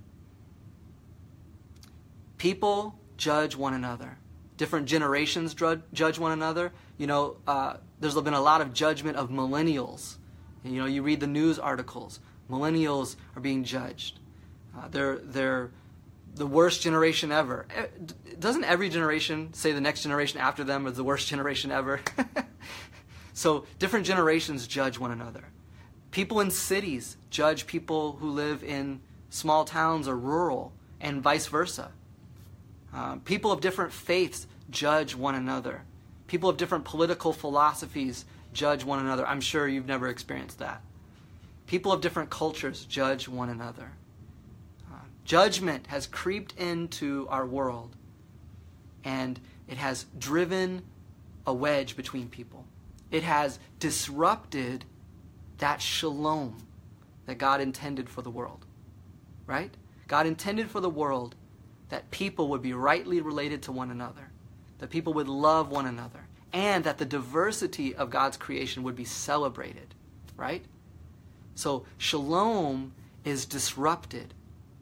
People 2.38 2.98
judge 3.16 3.56
one 3.56 3.74
another. 3.74 4.16
Different 4.56 4.86
generations 4.86 5.54
judge 5.92 6.18
one 6.18 6.32
another. 6.32 6.72
You 6.96 7.06
know, 7.06 7.36
uh, 7.46 7.76
there's 8.00 8.14
been 8.14 8.34
a 8.34 8.40
lot 8.40 8.60
of 8.60 8.72
judgment 8.72 9.16
of 9.16 9.28
millennials. 9.28 10.16
You 10.64 10.80
know, 10.80 10.86
you 10.86 11.02
read 11.02 11.20
the 11.20 11.26
news 11.26 11.58
articles. 11.58 12.20
Millennials 12.50 13.16
are 13.34 13.40
being 13.40 13.64
judged. 13.64 14.18
Uh, 14.76 14.88
they're 14.88 15.18
they're 15.18 15.70
the 16.36 16.46
worst 16.46 16.82
generation 16.82 17.32
ever. 17.32 17.66
Eh, 17.74 17.86
doesn't 18.38 18.64
every 18.64 18.88
generation 18.88 19.52
say 19.52 19.72
the 19.72 19.80
next 19.80 20.02
generation 20.02 20.38
after 20.38 20.62
them 20.62 20.86
is 20.86 20.96
the 20.96 21.04
worst 21.04 21.28
generation 21.28 21.72
ever? 21.72 22.00
so 23.32 23.64
different 23.78 24.06
generations 24.06 24.66
judge 24.66 24.98
one 24.98 25.10
another. 25.10 25.44
People 26.10 26.40
in 26.40 26.50
cities 26.50 27.16
judge 27.30 27.66
people 27.66 28.12
who 28.20 28.30
live 28.30 28.62
in 28.62 29.00
small 29.30 29.64
towns 29.64 30.06
or 30.06 30.16
rural, 30.16 30.72
and 31.00 31.22
vice 31.22 31.46
versa. 31.46 31.90
Uh, 32.94 33.16
people 33.24 33.52
of 33.52 33.60
different 33.60 33.92
faiths 33.92 34.46
judge 34.70 35.14
one 35.14 35.34
another. 35.34 35.82
People 36.26 36.48
of 36.48 36.56
different 36.56 36.84
political 36.84 37.32
philosophies 37.32 38.24
judge 38.52 38.84
one 38.84 38.98
another. 38.98 39.26
I'm 39.26 39.40
sure 39.40 39.68
you've 39.68 39.86
never 39.86 40.08
experienced 40.08 40.58
that. 40.58 40.80
People 41.66 41.92
of 41.92 42.00
different 42.00 42.30
cultures 42.30 42.84
judge 42.84 43.28
one 43.28 43.48
another. 43.48 43.92
Judgment 45.26 45.88
has 45.88 46.06
creeped 46.06 46.56
into 46.56 47.26
our 47.28 47.44
world 47.44 47.96
and 49.02 49.40
it 49.66 49.76
has 49.76 50.06
driven 50.16 50.82
a 51.44 51.52
wedge 51.52 51.96
between 51.96 52.28
people. 52.28 52.64
It 53.10 53.24
has 53.24 53.58
disrupted 53.80 54.84
that 55.58 55.82
shalom 55.82 56.56
that 57.26 57.38
God 57.38 57.60
intended 57.60 58.08
for 58.08 58.22
the 58.22 58.30
world. 58.30 58.66
Right? 59.46 59.74
God 60.06 60.28
intended 60.28 60.70
for 60.70 60.80
the 60.80 60.88
world 60.88 61.34
that 61.88 62.08
people 62.12 62.48
would 62.48 62.62
be 62.62 62.72
rightly 62.72 63.20
related 63.20 63.62
to 63.62 63.72
one 63.72 63.90
another, 63.90 64.30
that 64.78 64.90
people 64.90 65.12
would 65.14 65.28
love 65.28 65.72
one 65.72 65.86
another, 65.86 66.26
and 66.52 66.84
that 66.84 66.98
the 66.98 67.04
diversity 67.04 67.96
of 67.96 68.10
God's 68.10 68.36
creation 68.36 68.84
would 68.84 68.94
be 68.94 69.04
celebrated. 69.04 69.92
Right? 70.36 70.64
So, 71.56 71.84
shalom 71.98 72.92
is 73.24 73.44
disrupted 73.44 74.34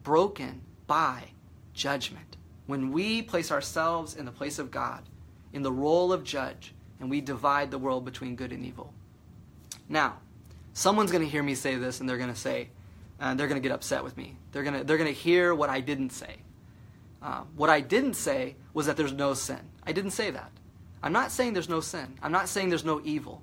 broken 0.05 0.61
by 0.87 1.25
judgment. 1.73 2.37
When 2.67 2.93
we 2.93 3.23
place 3.23 3.51
ourselves 3.51 4.15
in 4.15 4.25
the 4.25 4.31
place 4.31 4.59
of 4.61 4.71
God, 4.71 5.03
in 5.53 5.63
the 5.63 5.73
role 5.73 6.13
of 6.13 6.23
judge, 6.23 6.75
and 7.01 7.11
we 7.11 7.21
divide 7.21 7.71
the 7.71 7.79
world 7.79 8.05
between 8.05 8.37
good 8.37 8.53
and 8.53 8.65
evil. 8.65 8.95
Now, 9.89 10.19
someone's 10.73 11.11
going 11.11 11.25
to 11.25 11.29
hear 11.29 11.43
me 11.43 11.55
say 11.55 11.77
this 11.77 12.01
and 12.01 12.09
they're 12.09 12.19
going 12.19 12.33
to 12.33 12.39
say, 12.39 12.69
uh, 13.21 13.35
they're 13.35 13.49
going 13.49 13.61
to 13.61 13.67
get 13.67 13.75
upset 13.75 14.05
with 14.05 14.17
me. 14.17 14.37
They're 14.53 14.63
going 14.63 14.79
to, 14.79 14.85
they're 14.85 14.97
going 14.97 15.13
to 15.13 15.21
hear 15.21 15.55
what 15.55 15.71
I 15.71 15.81
didn't 15.81 16.11
say. 16.11 16.37
Uh, 17.23 17.43
what 17.57 17.71
I 17.71 17.81
didn't 17.81 18.15
say 18.15 18.57
was 18.73 18.87
that 18.87 18.97
there's 18.97 19.13
no 19.13 19.35
sin. 19.35 19.61
I 19.85 19.93
didn't 19.93 20.13
say 20.13 20.31
that. 20.31 20.51
I'm 21.03 21.13
not 21.13 21.33
saying 21.33 21.53
there's 21.53 21.69
no 21.69 21.81
sin. 21.81 22.15
I'm 22.23 22.33
not 22.33 22.49
saying 22.49 22.71
there's 22.71 22.85
no 22.85 23.01
evil. 23.05 23.43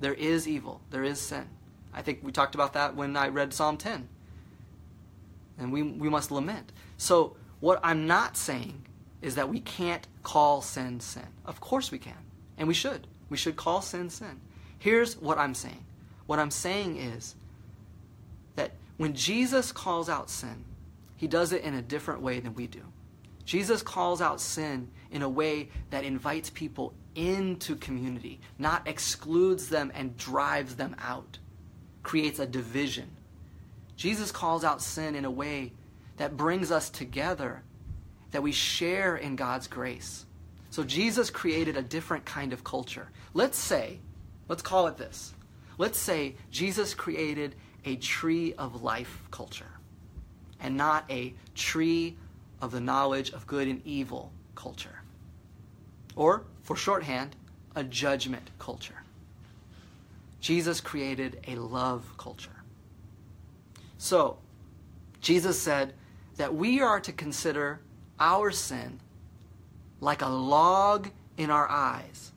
There 0.00 0.14
is 0.14 0.48
evil. 0.48 0.80
There 0.90 1.04
is 1.04 1.20
sin. 1.20 1.48
I 1.94 2.02
think 2.02 2.20
we 2.22 2.32
talked 2.32 2.54
about 2.54 2.72
that 2.72 2.96
when 2.96 3.16
I 3.16 3.28
read 3.28 3.52
Psalm 3.52 3.76
10 3.76 4.08
and 5.58 5.72
we, 5.72 5.82
we 5.82 6.08
must 6.08 6.30
lament. 6.30 6.72
So, 6.96 7.36
what 7.60 7.80
I'm 7.82 8.06
not 8.06 8.36
saying 8.36 8.86
is 9.20 9.36
that 9.36 9.48
we 9.48 9.60
can't 9.60 10.06
call 10.22 10.62
sin 10.62 11.00
sin. 11.00 11.26
Of 11.44 11.60
course 11.60 11.92
we 11.92 11.98
can, 11.98 12.18
and 12.58 12.66
we 12.66 12.74
should. 12.74 13.06
We 13.30 13.36
should 13.36 13.56
call 13.56 13.80
sin 13.82 14.10
sin. 14.10 14.40
Here's 14.78 15.16
what 15.16 15.38
I'm 15.38 15.54
saying 15.54 15.84
what 16.26 16.38
I'm 16.38 16.50
saying 16.50 16.96
is 16.98 17.34
that 18.56 18.72
when 18.96 19.14
Jesus 19.14 19.72
calls 19.72 20.08
out 20.08 20.30
sin, 20.30 20.64
he 21.16 21.26
does 21.26 21.52
it 21.52 21.62
in 21.62 21.74
a 21.74 21.82
different 21.82 22.22
way 22.22 22.40
than 22.40 22.54
we 22.54 22.66
do. 22.66 22.80
Jesus 23.44 23.82
calls 23.82 24.20
out 24.20 24.40
sin 24.40 24.88
in 25.10 25.22
a 25.22 25.28
way 25.28 25.68
that 25.90 26.04
invites 26.04 26.48
people 26.50 26.94
into 27.14 27.76
community, 27.76 28.40
not 28.58 28.86
excludes 28.88 29.68
them 29.68 29.92
and 29.94 30.16
drives 30.16 30.76
them 30.76 30.96
out, 30.98 31.38
creates 32.02 32.38
a 32.38 32.46
division 32.46 33.10
Jesus 34.02 34.32
calls 34.32 34.64
out 34.64 34.82
sin 34.82 35.14
in 35.14 35.24
a 35.24 35.30
way 35.30 35.70
that 36.16 36.36
brings 36.36 36.72
us 36.72 36.90
together, 36.90 37.62
that 38.32 38.42
we 38.42 38.50
share 38.50 39.14
in 39.14 39.36
God's 39.36 39.68
grace. 39.68 40.26
So 40.70 40.82
Jesus 40.82 41.30
created 41.30 41.76
a 41.76 41.82
different 41.82 42.24
kind 42.24 42.52
of 42.52 42.64
culture. 42.64 43.08
Let's 43.32 43.56
say, 43.56 44.00
let's 44.48 44.60
call 44.60 44.88
it 44.88 44.96
this. 44.96 45.32
Let's 45.78 46.00
say 46.00 46.34
Jesus 46.50 46.94
created 46.94 47.54
a 47.84 47.94
tree 47.94 48.54
of 48.54 48.82
life 48.82 49.22
culture 49.30 49.70
and 50.58 50.76
not 50.76 51.08
a 51.08 51.32
tree 51.54 52.16
of 52.60 52.72
the 52.72 52.80
knowledge 52.80 53.30
of 53.30 53.46
good 53.46 53.68
and 53.68 53.86
evil 53.86 54.32
culture. 54.56 54.98
Or, 56.16 56.42
for 56.64 56.74
shorthand, 56.74 57.36
a 57.76 57.84
judgment 57.84 58.50
culture. 58.58 59.00
Jesus 60.40 60.80
created 60.80 61.38
a 61.46 61.54
love 61.54 62.04
culture. 62.18 62.61
So, 64.02 64.38
Jesus 65.20 65.60
said 65.60 65.94
that 66.34 66.52
we 66.52 66.80
are 66.80 66.98
to 66.98 67.12
consider 67.12 67.82
our 68.18 68.50
sin 68.50 68.98
like 70.00 70.22
a 70.22 70.28
log 70.28 71.10
in 71.36 71.52
our 71.52 71.70
eyes, 71.70 72.32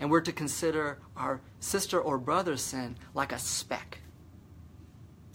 and 0.00 0.10
we're 0.10 0.22
to 0.22 0.32
consider 0.32 0.98
our 1.16 1.40
sister 1.60 2.00
or 2.00 2.18
brother's 2.18 2.62
sin 2.62 2.96
like 3.14 3.30
a 3.30 3.38
speck. 3.38 3.98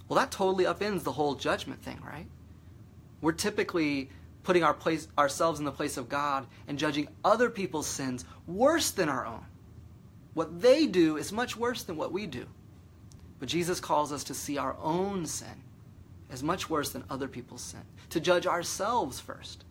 Well, 0.10 0.19
that 0.19 0.32
totally 0.32 0.65
upends 0.65 1.04
the 1.04 1.13
whole 1.13 1.34
judgment 1.34 1.82
thing, 1.82 2.02
right? 2.06 2.28
We're 3.21 3.32
typically 3.32 4.10
putting 4.43 4.65
our 4.65 4.73
place, 4.73 5.08
ourselves 5.17 5.60
in 5.60 5.65
the 5.65 5.71
place 5.71 5.95
of 5.95 6.10
God 6.10 6.45
and 6.67 6.78
judging 6.78 7.08
other 7.23 7.49
people's 7.49 7.88
sins 7.88 8.26
worse 8.47 8.91
than 8.91 9.08
our 9.08 9.26
own. 9.26 9.45
What 10.34 10.62
they 10.62 10.88
do 10.88 11.15
is 11.15 11.32
much 11.32 11.56
worse 11.56 11.84
than 11.84 11.95
what 11.95 12.12
we 12.12 12.28
do. 12.28 12.47
But 13.43 13.49
Jesus 13.49 13.82
calls 13.82 14.13
us 14.13 14.23
to 14.23 14.34
see 14.34 14.58
our 14.58 14.77
own 14.82 15.25
sin 15.25 15.63
as 16.32 16.41
much 16.41 16.69
worse 16.69 16.91
than 16.91 17.03
other 17.10 17.27
people's 17.27 17.62
sin, 17.62 17.82
to 18.12 18.21
judge 18.21 18.47
ourselves 18.47 19.19
first. 19.19 19.65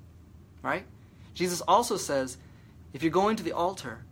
Right? 0.60 0.84
Jesus 1.32 1.62
also 1.62 1.96
says 1.96 2.36
if 2.92 3.02
you're 3.02 3.10
going 3.10 3.34
to 3.36 3.42
the 3.42 3.52
altar 3.52 4.04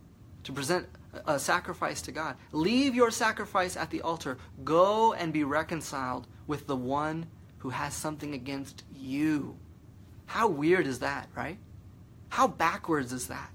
to 0.45 0.51
present 0.51 0.87
a 1.27 1.37
sacrifice 1.37 2.01
to 2.01 2.11
God, 2.11 2.37
leave 2.51 2.95
your 2.95 3.11
sacrifice 3.11 3.77
at 3.77 3.91
the 3.91 4.01
altar. 4.01 4.39
Go 4.63 5.13
and 5.13 5.31
be 5.31 5.43
reconciled 5.43 6.25
with 6.47 6.65
the 6.65 6.75
one 6.75 7.27
who 7.59 7.69
has 7.69 7.93
something 7.93 8.33
against 8.33 8.83
you. 8.97 9.59
How 10.25 10.47
weird 10.47 10.87
is 10.87 10.97
that, 11.01 11.29
right? 11.35 11.59
How 12.29 12.47
backwards 12.47 13.13
is 13.13 13.27
that? 13.27 13.51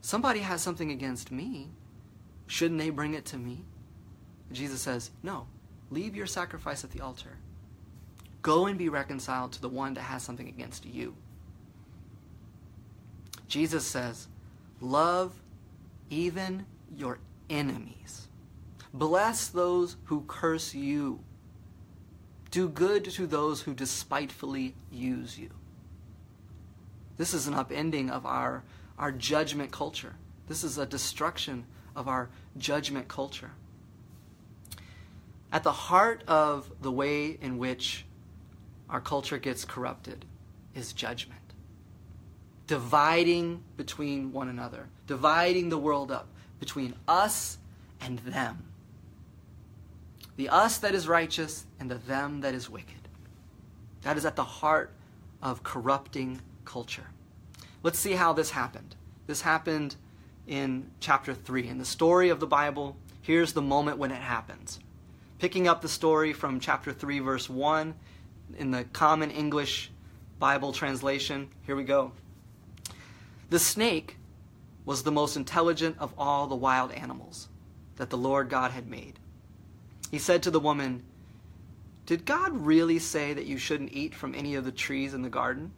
Somebody 0.00 0.40
has 0.40 0.62
something 0.62 0.90
against 0.90 1.30
me. 1.30 1.68
Shouldn't 2.46 2.80
they 2.80 2.88
bring 2.88 3.12
it 3.12 3.26
to 3.26 3.36
me? 3.36 3.66
Jesus 4.52 4.80
says, 4.80 5.10
No, 5.22 5.46
leave 5.90 6.16
your 6.16 6.26
sacrifice 6.26 6.84
at 6.84 6.90
the 6.90 7.00
altar. 7.00 7.36
Go 8.42 8.66
and 8.66 8.78
be 8.78 8.88
reconciled 8.88 9.52
to 9.52 9.60
the 9.60 9.68
one 9.68 9.94
that 9.94 10.02
has 10.02 10.22
something 10.22 10.48
against 10.48 10.86
you. 10.86 11.14
Jesus 13.46 13.84
says, 13.84 14.28
Love 14.80 15.34
even 16.08 16.66
your 16.96 17.18
enemies. 17.48 18.28
Bless 18.92 19.48
those 19.48 19.96
who 20.04 20.24
curse 20.26 20.74
you. 20.74 21.20
Do 22.50 22.68
good 22.68 23.04
to 23.04 23.26
those 23.26 23.62
who 23.62 23.74
despitefully 23.74 24.74
use 24.90 25.38
you. 25.38 25.50
This 27.16 27.34
is 27.34 27.46
an 27.46 27.54
upending 27.54 28.10
of 28.10 28.26
our, 28.26 28.64
our 28.98 29.12
judgment 29.12 29.70
culture. 29.70 30.14
This 30.48 30.64
is 30.64 30.78
a 30.78 30.86
destruction 30.86 31.64
of 31.94 32.08
our 32.08 32.30
judgment 32.56 33.06
culture. 33.06 33.52
At 35.52 35.64
the 35.64 35.72
heart 35.72 36.22
of 36.28 36.70
the 36.80 36.92
way 36.92 37.38
in 37.40 37.58
which 37.58 38.04
our 38.88 39.00
culture 39.00 39.38
gets 39.38 39.64
corrupted 39.64 40.24
is 40.74 40.92
judgment. 40.92 41.40
Dividing 42.66 43.62
between 43.76 44.32
one 44.32 44.48
another, 44.48 44.88
dividing 45.06 45.68
the 45.68 45.78
world 45.78 46.12
up 46.12 46.28
between 46.60 46.94
us 47.08 47.58
and 48.00 48.20
them. 48.20 48.64
The 50.36 50.48
us 50.48 50.78
that 50.78 50.94
is 50.94 51.08
righteous 51.08 51.66
and 51.80 51.90
the 51.90 51.96
them 51.96 52.42
that 52.42 52.54
is 52.54 52.70
wicked. 52.70 53.08
That 54.02 54.16
is 54.16 54.24
at 54.24 54.36
the 54.36 54.44
heart 54.44 54.92
of 55.42 55.62
corrupting 55.62 56.40
culture. 56.64 57.06
Let's 57.82 57.98
see 57.98 58.12
how 58.12 58.32
this 58.32 58.50
happened. 58.50 58.94
This 59.26 59.42
happened 59.42 59.96
in 60.46 60.90
chapter 61.00 61.34
3. 61.34 61.68
In 61.68 61.78
the 61.78 61.84
story 61.84 62.28
of 62.28 62.40
the 62.40 62.46
Bible, 62.46 62.96
here's 63.20 63.52
the 63.52 63.62
moment 63.62 63.98
when 63.98 64.10
it 64.10 64.20
happens. 64.20 64.78
Picking 65.40 65.66
up 65.66 65.80
the 65.80 65.88
story 65.88 66.34
from 66.34 66.60
chapter 66.60 66.92
3, 66.92 67.20
verse 67.20 67.48
1, 67.48 67.94
in 68.58 68.70
the 68.72 68.84
Common 68.84 69.30
English 69.30 69.90
Bible 70.38 70.70
translation, 70.70 71.48
here 71.64 71.74
we 71.74 71.82
go. 71.82 72.12
The 73.48 73.58
snake 73.58 74.18
was 74.84 75.02
the 75.02 75.10
most 75.10 75.36
intelligent 75.36 75.96
of 75.98 76.12
all 76.18 76.46
the 76.46 76.54
wild 76.54 76.92
animals 76.92 77.48
that 77.96 78.10
the 78.10 78.18
Lord 78.18 78.50
God 78.50 78.72
had 78.72 78.86
made. 78.86 79.18
He 80.10 80.18
said 80.18 80.42
to 80.42 80.50
the 80.50 80.60
woman, 80.60 81.04
Did 82.04 82.26
God 82.26 82.52
really 82.54 82.98
say 82.98 83.32
that 83.32 83.46
you 83.46 83.56
shouldn't 83.56 83.94
eat 83.94 84.14
from 84.14 84.34
any 84.34 84.56
of 84.56 84.66
the 84.66 84.72
trees 84.72 85.14
in 85.14 85.22
the 85.22 85.30
garden? 85.30 85.72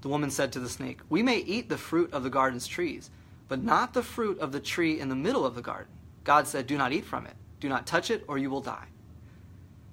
The 0.00 0.08
woman 0.08 0.30
said 0.30 0.52
to 0.52 0.60
the 0.60 0.70
snake, 0.70 1.00
We 1.10 1.22
may 1.22 1.40
eat 1.40 1.68
the 1.68 1.76
fruit 1.76 2.14
of 2.14 2.22
the 2.22 2.30
garden's 2.30 2.66
trees, 2.66 3.10
but 3.46 3.62
not 3.62 3.92
the 3.92 4.02
fruit 4.02 4.38
of 4.38 4.52
the 4.52 4.60
tree 4.60 4.98
in 4.98 5.10
the 5.10 5.14
middle 5.14 5.44
of 5.44 5.54
the 5.54 5.60
garden. 5.60 5.92
God 6.24 6.46
said, 6.46 6.66
Do 6.66 6.78
not 6.78 6.92
eat 6.92 7.04
from 7.04 7.26
it. 7.26 7.36
Do 7.60 7.68
not 7.68 7.86
touch 7.86 8.10
it, 8.10 8.24
or 8.28 8.38
you 8.38 8.50
will 8.50 8.60
die. 8.60 8.88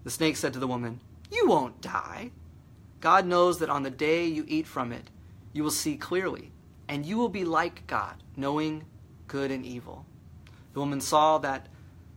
The 0.04 0.12
snake 0.12 0.38
said 0.38 0.54
to 0.54 0.60
the 0.60 0.68
woman, 0.68 1.00
You 1.32 1.48
won't 1.48 1.82
die. 1.82 2.32
God 3.00 3.26
knows 3.26 3.60
that 3.60 3.70
on 3.70 3.84
the 3.84 3.90
day 3.90 4.26
you 4.26 4.46
eat 4.48 4.68
from 4.68 4.92
it, 4.92 5.10
you 5.54 5.64
will 5.64 5.72
see 5.72 5.98
clearly, 5.98 6.52
and 6.88 7.06
you 7.06 7.18
will 7.18 7.30
be 7.30 7.46
like 7.46 7.86
God, 7.88 8.16
knowing 8.36 8.84
good 9.28 9.52
and 9.52 9.66
evil. 9.66 10.06
The 10.74 10.80
woman 10.80 11.02
saw 11.02 11.38
that 11.40 11.68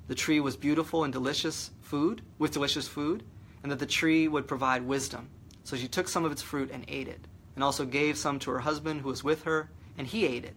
the 0.08 0.14
tree 0.14 0.40
was 0.40 0.56
beautiful 0.56 1.04
and 1.04 1.12
delicious 1.12 1.70
food, 1.80 2.22
with 2.38 2.52
delicious 2.52 2.88
food, 2.88 3.22
and 3.62 3.72
that 3.72 3.78
the 3.78 3.86
tree 3.86 4.28
would 4.28 4.46
provide 4.46 4.82
wisdom. 4.82 5.28
So 5.64 5.76
she 5.76 5.88
took 5.88 6.08
some 6.08 6.24
of 6.24 6.32
its 6.32 6.42
fruit 6.42 6.70
and 6.72 6.84
ate 6.88 7.08
it 7.08 7.26
and 7.56 7.64
also 7.64 7.84
gave 7.84 8.16
some 8.16 8.38
to 8.38 8.50
her 8.52 8.60
husband 8.60 9.00
who 9.00 9.08
was 9.08 9.24
with 9.24 9.42
her, 9.44 9.70
and 9.98 10.06
he 10.06 10.26
ate 10.26 10.44
it. 10.44 10.54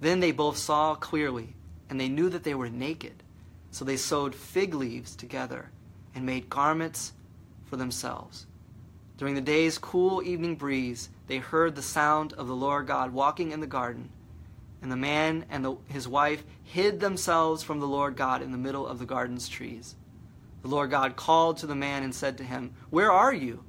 Then 0.00 0.20
they 0.20 0.30
both 0.30 0.58
saw 0.58 0.94
clearly, 0.94 1.56
and 1.88 1.98
they 1.98 2.08
knew 2.08 2.28
that 2.28 2.44
they 2.44 2.54
were 2.54 2.68
naked. 2.68 3.22
So 3.76 3.84
they 3.84 3.98
sewed 3.98 4.34
fig 4.34 4.72
leaves 4.72 5.14
together 5.14 5.68
and 6.14 6.24
made 6.24 6.48
garments 6.48 7.12
for 7.66 7.76
themselves. 7.76 8.46
During 9.18 9.34
the 9.34 9.42
day's 9.42 9.76
cool 9.76 10.22
evening 10.22 10.56
breeze, 10.56 11.10
they 11.26 11.36
heard 11.36 11.74
the 11.74 11.82
sound 11.82 12.32
of 12.32 12.46
the 12.46 12.56
Lord 12.56 12.86
God 12.86 13.12
walking 13.12 13.52
in 13.52 13.60
the 13.60 13.66
garden. 13.66 14.08
And 14.80 14.90
the 14.90 14.96
man 14.96 15.44
and 15.50 15.62
the, 15.62 15.76
his 15.88 16.08
wife 16.08 16.42
hid 16.64 17.00
themselves 17.00 17.62
from 17.62 17.78
the 17.80 17.86
Lord 17.86 18.16
God 18.16 18.40
in 18.40 18.50
the 18.50 18.56
middle 18.56 18.86
of 18.86 18.98
the 18.98 19.04
garden's 19.04 19.46
trees. 19.46 19.94
The 20.62 20.68
Lord 20.68 20.90
God 20.90 21.14
called 21.14 21.58
to 21.58 21.66
the 21.66 21.74
man 21.74 22.02
and 22.02 22.14
said 22.14 22.38
to 22.38 22.44
him, 22.44 22.72
Where 22.88 23.12
are 23.12 23.34
you? 23.34 23.62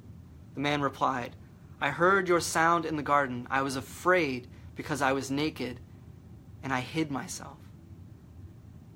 The 0.54 0.60
man 0.60 0.80
replied, 0.80 1.36
I 1.82 1.90
heard 1.90 2.28
your 2.28 2.40
sound 2.40 2.86
in 2.86 2.96
the 2.96 3.02
garden. 3.02 3.46
I 3.50 3.60
was 3.60 3.76
afraid 3.76 4.46
because 4.74 5.02
I 5.02 5.12
was 5.12 5.30
naked, 5.30 5.80
and 6.62 6.72
I 6.72 6.80
hid 6.80 7.10
myself. 7.10 7.58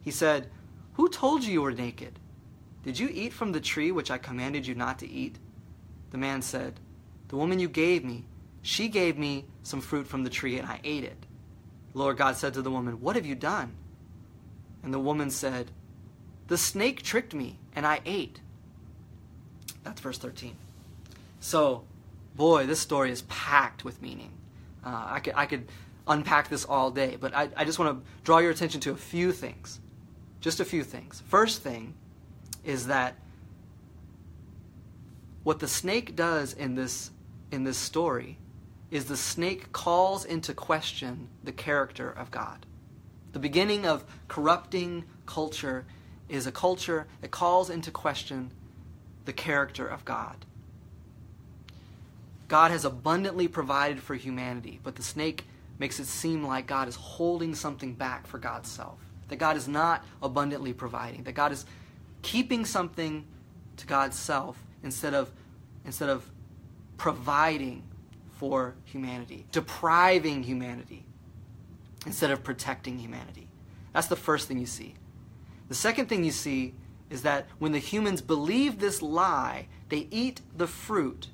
He 0.01 0.11
said, 0.11 0.49
Who 1.03 1.09
told 1.09 1.43
you 1.43 1.53
you 1.53 1.63
were 1.63 1.73
naked? 1.73 2.21
Did 2.85 2.97
you 2.97 3.11
eat 3.13 3.33
from 3.33 3.51
the 3.51 3.61
tree 3.61 3.91
which 3.91 4.09
I 4.09 4.19
commanded 4.19 4.69
you 4.69 4.77
not 4.77 5.01
to 5.01 5.11
eat? 5.11 5.37
The 6.13 6.17
man 6.17 6.43
said, 6.43 6.79
The 7.27 7.37
woman 7.37 7.59
you 7.59 7.69
gave 7.69 8.05
me, 8.05 8.25
she 8.63 8.87
gave 8.87 9.19
me 9.19 9.47
some 9.65 9.81
fruit 9.81 10.07
from 10.07 10.23
the 10.23 10.31
tree, 10.31 10.61
and 10.61 10.69
I 10.69 10.79
ate 10.85 11.03
it. 11.03 11.27
The 11.93 11.99
Lord 11.99 12.19
God 12.19 12.37
said 12.37 12.55
to 12.55 12.63
the 12.63 12.71
woman, 12.71 13.01
What 13.01 13.17
have 13.17 13.27
you 13.27 13.35
done? 13.35 13.73
And 14.85 14.95
the 14.95 15.01
woman 15.01 15.31
said, 15.31 15.73
The 16.47 16.57
snake 16.57 17.03
tricked 17.03 17.35
me, 17.35 17.59
and 17.75 17.85
I 17.85 18.01
ate. 18.07 18.39
That's 19.83 20.01
verse 20.01 20.19
13. 20.19 20.55
So, 21.41 21.83
boy, 22.37 22.67
this 22.67 22.79
story 22.79 23.11
is 23.11 23.23
packed 23.23 23.85
with 23.85 24.01
meaning. 24.01 24.31
Uh, 24.87 25.07
I, 25.09 25.19
could, 25.19 25.35
I 25.35 25.47
could 25.47 25.67
unpack 26.07 26.49
this 26.49 26.65
all 26.65 26.93
day, 26.93 27.17
but 27.21 27.35
I, 27.35 27.49
I 27.57 27.65
just 27.65 27.81
want 27.81 27.99
to 27.99 28.09
draw 28.23 28.39
your 28.39 28.53
attention 28.53 28.81
to 28.83 28.93
a 28.93 28.97
few 28.97 29.33
things. 29.33 29.81
Just 30.43 30.59
a 30.59 30.65
few 30.65 30.83
things. 30.83 31.23
First 31.29 31.63
thing 31.63 31.95
is 32.65 32.89
that 32.89 33.15
what 35.45 35.61
the 35.61 35.69
snake 35.69 36.15
does 36.15 36.53
in 36.53 36.75
this, 36.75 37.11
in 37.51 37.65
this 37.65 37.79
story 37.79 38.39
is 38.91 39.07
the 39.07 39.17
snake 39.17 39.73
calls 39.73 40.25
into 40.25 40.53
question 40.53 41.29
the 41.45 41.53
character 41.53 42.11
of 42.11 42.31
God. 42.31 42.67
The 43.33 43.39
beginning 43.39 43.87
of 43.87 44.05
corrupting 44.29 45.05
culture 45.27 45.87
is 46.29 46.47
a 46.47 46.53
culture 46.53 47.07
that 47.21 47.31
calls 47.31 47.71
into 47.71 47.91
question 47.91 48.51
the 49.25 49.33
character 49.33 49.87
of 49.87 50.05
God. 50.05 50.45
God 52.49 52.73
has 52.73 52.85
abundantly 52.85 53.47
provided 53.47 54.01
for 54.01 54.17
humanity, 54.17 54.81
but 54.83 54.97
the 54.97 55.03
snake 55.03 55.45
makes 55.79 56.01
it 56.01 56.07
seem 56.07 56.45
like 56.45 56.67
God 56.67 56.89
is 56.89 56.97
holding 56.97 57.55
something 57.55 57.95
back 57.95 58.27
for 58.27 58.39
God's 58.39 58.69
self. 58.69 58.99
That 59.33 59.39
God 59.39 59.57
is 59.57 59.67
not 59.67 60.05
abundantly 60.23 60.75
providing, 60.75 61.23
that 61.23 61.33
God 61.33 61.53
is 61.53 61.65
keeping 62.21 62.67
something 62.67 63.25
to 63.79 63.87
God's 63.87 64.19
self 64.19 64.63
instead 64.83 65.15
of, 65.15 65.33
instead 65.87 66.11
of 66.11 66.31
providing 66.99 67.83
for 68.33 68.75
humanity, 68.85 69.47
depriving 69.51 70.43
humanity 70.43 71.07
instead 72.05 72.31
of 72.31 72.45
protecting 72.45 72.99
humanity. 72.99 73.49
That's 73.95 74.09
the 74.09 74.17
first 74.17 74.49
thing 74.49 74.59
you 74.59 74.67
see. 74.67 74.97
The 75.69 75.75
second 75.75 76.11
thing 76.11 76.25
you 76.25 76.31
see 76.31 76.75
is 77.09 77.23
that 77.23 77.47
when 77.59 77.73
the 77.73 77.79
humans 77.79 78.21
believe 78.21 78.81
this 78.81 79.01
lie, 79.01 79.67
they 79.89 80.09
eat 80.11 80.43
the 80.55 80.67
fruit 80.67 81.29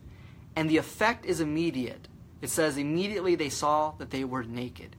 and 0.54 0.70
the 0.70 0.76
effect 0.76 1.26
is 1.26 1.40
immediate. 1.40 2.06
It 2.42 2.50
says, 2.50 2.76
immediately 2.76 3.34
they 3.34 3.48
saw 3.48 3.94
that 3.98 4.10
they 4.10 4.22
were 4.22 4.44
naked, 4.44 4.94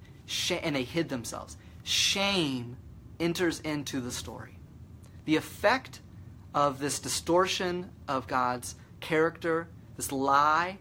and 0.51 0.75
they 0.75 0.83
hid 0.83 1.07
themselves. 1.07 1.55
Shame 1.83 2.75
enters 3.19 3.59
into 3.61 3.99
the 3.99 4.11
story. 4.11 4.57
The 5.25 5.35
effect 5.35 5.99
of 6.53 6.79
this 6.79 6.99
distortion 6.99 7.89
of 8.07 8.27
God's 8.27 8.75
character, 8.99 9.67
this 9.97 10.11
lie, 10.11 10.77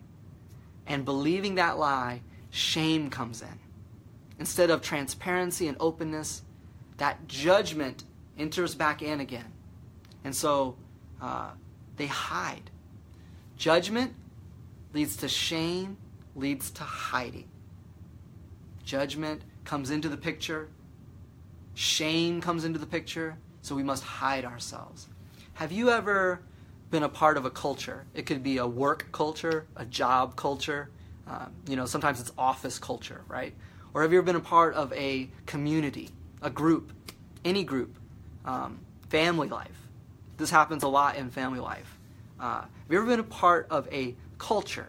and 0.87 1.05
believing 1.05 1.57
that 1.57 1.79
lie, 1.79 2.23
shame 2.51 3.11
comes 3.11 3.43
in. 3.43 3.59
Instead 4.39 4.71
of 4.71 4.81
transparency 4.81 5.69
and 5.69 5.77
openness, 5.81 6.43
that 6.97 7.29
judgment 7.29 8.05
enters 8.39 8.75
back 8.75 9.03
in 9.03 9.21
again. 9.21 9.53
And 10.25 10.35
so 10.35 10.77
uh, 11.21 11.51
they 11.97 12.07
hide. 12.07 12.71
Judgment 13.57 14.15
leads 14.93 15.17
to 15.17 15.29
shame, 15.29 15.97
leads 16.35 16.71
to 16.71 16.85
hiding. 16.85 17.49
Judgment 18.85 19.43
comes 19.65 19.91
into 19.91 20.09
the 20.09 20.17
picture, 20.17 20.69
shame 21.79 22.41
comes 22.41 22.65
into 22.65 22.79
the 22.79 22.87
picture, 22.87 23.39
so 23.63 23.75
we 23.75 23.83
must 23.83 24.03
hide 24.03 24.45
ourselves. 24.45 25.09
Have 25.55 25.71
you 25.71 25.91
ever 25.91 26.41
been 26.91 27.03
a 27.03 27.09
part 27.09 27.37
of 27.37 27.45
a 27.45 27.51
culture? 27.51 28.05
It 28.15 28.27
could 28.27 28.43
be 28.43 28.59
a 28.59 28.67
work 28.67 29.09
culture, 29.13 29.67
a 29.77 29.85
job 29.85 30.37
culture, 30.37 30.91
um, 31.27 31.53
you 31.69 31.77
know, 31.77 31.87
sometimes 31.87 32.21
it's 32.21 32.33
office 32.37 32.79
culture, 32.79 33.23
right? 33.29 33.55
Or 33.95 34.03
have 34.03 34.13
you 34.13 34.19
ever 34.19 34.27
been 34.27 34.37
a 34.37 34.41
part 34.41 34.75
of 34.75 34.93
a 34.93 35.29
community, 35.47 36.11
a 36.43 36.51
group, 36.51 36.93
any 37.45 37.63
group, 37.65 37.97
um, 38.45 38.81
family 39.09 39.49
life? 39.49 39.87
This 40.37 40.51
happens 40.51 40.83
a 40.83 40.89
lot 40.89 41.17
in 41.17 41.31
family 41.31 41.61
life. 41.61 41.99
Uh, 42.41 42.63
have 42.63 42.71
you 42.91 42.99
ever 42.99 43.07
been 43.07 43.21
a 43.21 43.25
part 43.25 43.67
of 43.71 43.87
a 43.93 44.17
culture 44.39 44.89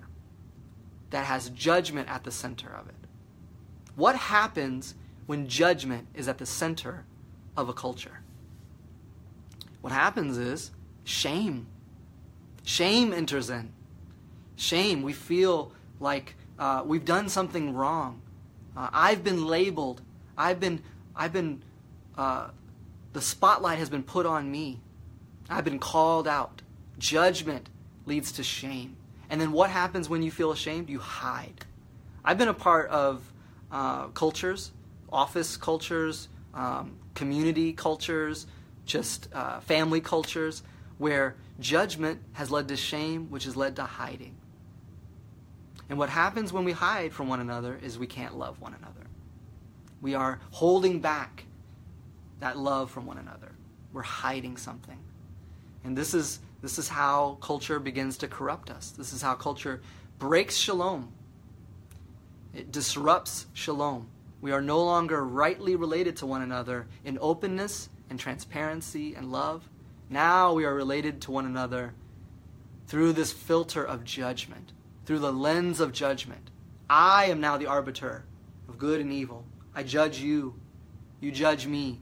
that 1.10 1.26
has 1.26 1.50
judgment 1.50 2.10
at 2.10 2.24
the 2.24 2.32
center 2.32 2.70
of 2.70 2.88
it. 2.88 2.96
What 3.96 4.16
happens 4.16 4.96
when 5.30 5.48
judgment 5.48 6.08
is 6.16 6.28
at 6.28 6.40
the 6.40 6.46
center 6.46 7.06
of 7.56 7.70
a 7.70 7.74
culture? 7.74 8.22
What 9.82 9.94
happens 9.94 10.40
is 10.40 10.72
shame. 11.04 11.68
Shame 12.64 13.14
enters 13.14 13.52
in. 13.52 13.72
Shame. 14.56 15.04
We 15.04 15.14
feel 15.14 15.72
like 16.00 16.34
uh, 16.58 16.82
we've 16.84 17.06
done 17.06 17.30
something 17.30 17.76
wrong. 17.76 18.24
Uh, 18.76 18.90
I've 18.92 19.24
been 19.24 19.46
labeled. 19.46 20.02
I've 20.36 20.60
been, 20.60 20.82
I've 21.16 21.32
been, 21.32 21.62
uh, 22.18 22.50
the 23.14 23.22
spotlight 23.22 23.78
has 23.78 23.88
been 23.88 24.02
put 24.02 24.26
on 24.26 24.50
me. 24.50 24.80
I've 25.48 25.64
been 25.64 25.78
called 25.78 26.28
out. 26.28 26.64
Judgment 26.98 27.70
leads 28.08 28.32
to 28.32 28.42
shame. 28.42 28.98
And 29.30 29.40
then 29.40 29.52
what 29.52 29.70
happens 29.70 30.10
when 30.10 30.24
you 30.24 30.32
feel 30.32 30.52
ashamed? 30.52 30.90
You 30.90 30.98
hide. 30.98 31.66
I've 32.26 32.40
been 32.40 32.48
a 32.48 32.54
part 32.56 32.90
of 32.90 33.32
uh, 33.72 34.08
cultures, 34.08 34.72
office 35.12 35.58
cultures, 35.58 36.30
um, 36.54 36.98
community 37.14 37.74
cultures, 37.74 38.48
just 38.86 39.28
uh, 39.34 39.60
family 39.62 40.02
cultures, 40.02 40.64
where 40.98 41.36
judgment 41.60 42.20
has 42.34 42.52
led 42.52 42.68
to 42.68 42.78
shame, 42.78 43.30
which 43.30 43.44
has 43.46 43.56
led 43.56 43.76
to 43.76 43.84
hiding. 43.84 44.36
And 45.90 45.98
what 45.98 46.10
happens 46.10 46.54
when 46.54 46.66
we 46.66 46.72
hide 46.72 47.14
from 47.14 47.28
one 47.28 47.40
another 47.40 47.80
is 47.82 47.98
we 47.98 48.08
can't 48.08 48.38
love 48.38 48.62
one 48.62 48.74
another. 48.74 49.08
We 50.02 50.14
are 50.14 50.40
holding 50.52 51.00
back 51.00 51.46
that 52.40 52.58
love 52.58 52.92
from 52.92 53.06
one 53.06 53.18
another. 53.18 53.52
We're 53.92 54.02
hiding 54.04 54.58
something. 54.58 54.98
And 55.84 55.98
this 55.98 56.14
is, 56.14 56.40
this 56.62 56.78
is 56.78 56.88
how 56.88 57.38
culture 57.42 57.80
begins 57.80 58.18
to 58.18 58.28
corrupt 58.28 58.70
us. 58.70 58.92
This 58.92 59.14
is 59.14 59.22
how 59.22 59.34
culture 59.34 59.82
breaks 60.20 60.56
shalom. 60.56 61.12
It 62.54 62.72
disrupts 62.72 63.48
shalom. 63.54 64.08
We 64.42 64.52
are 64.52 64.62
no 64.62 64.84
longer 64.84 65.26
rightly 65.26 65.76
related 65.76 66.16
to 66.18 66.26
one 66.26 66.42
another 66.42 66.88
in 67.04 67.18
openness 67.20 67.90
and 68.10 68.20
transparency 68.20 69.16
and 69.16 69.32
love. 69.32 69.70
Now 70.10 70.54
we 70.54 70.66
are 70.66 70.74
related 70.74 71.22
to 71.22 71.32
one 71.32 71.46
another 71.46 71.94
through 72.88 73.14
this 73.14 73.32
filter 73.32 73.84
of 73.84 74.04
judgment, 74.04 74.72
through 75.06 75.20
the 75.20 75.34
lens 75.34 75.80
of 75.80 75.92
judgment. 75.92 76.50
I 76.90 77.26
am 77.26 77.40
now 77.40 77.58
the 77.58 77.68
arbiter 77.68 78.26
of 78.68 78.78
good 78.78 79.02
and 79.02 79.14
evil. 79.14 79.46
I 79.76 79.84
judge 79.84 80.20
you. 80.20 80.56
You 81.20 81.32
judge 81.32 81.68
me. 81.68 82.00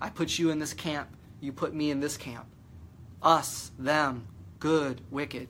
I 0.00 0.10
put 0.10 0.38
you 0.38 0.50
in 0.50 0.58
this 0.58 0.74
camp. 0.74 1.08
You 1.40 1.52
put 1.52 1.74
me 1.74 1.90
in 1.90 2.00
this 2.00 2.16
camp. 2.16 2.46
Us, 3.22 3.72
them, 3.78 4.26
good, 4.60 5.00
wicked. 5.10 5.48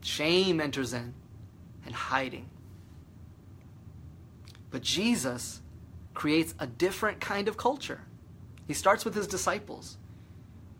Shame 0.00 0.60
enters 0.60 0.92
in 0.92 1.14
and 1.84 1.94
hiding. 1.94 2.48
But 4.74 4.82
Jesus 4.82 5.62
creates 6.14 6.52
a 6.58 6.66
different 6.66 7.20
kind 7.20 7.46
of 7.46 7.56
culture. 7.56 8.00
He 8.66 8.74
starts 8.74 9.04
with 9.04 9.14
his 9.14 9.28
disciples. 9.28 9.98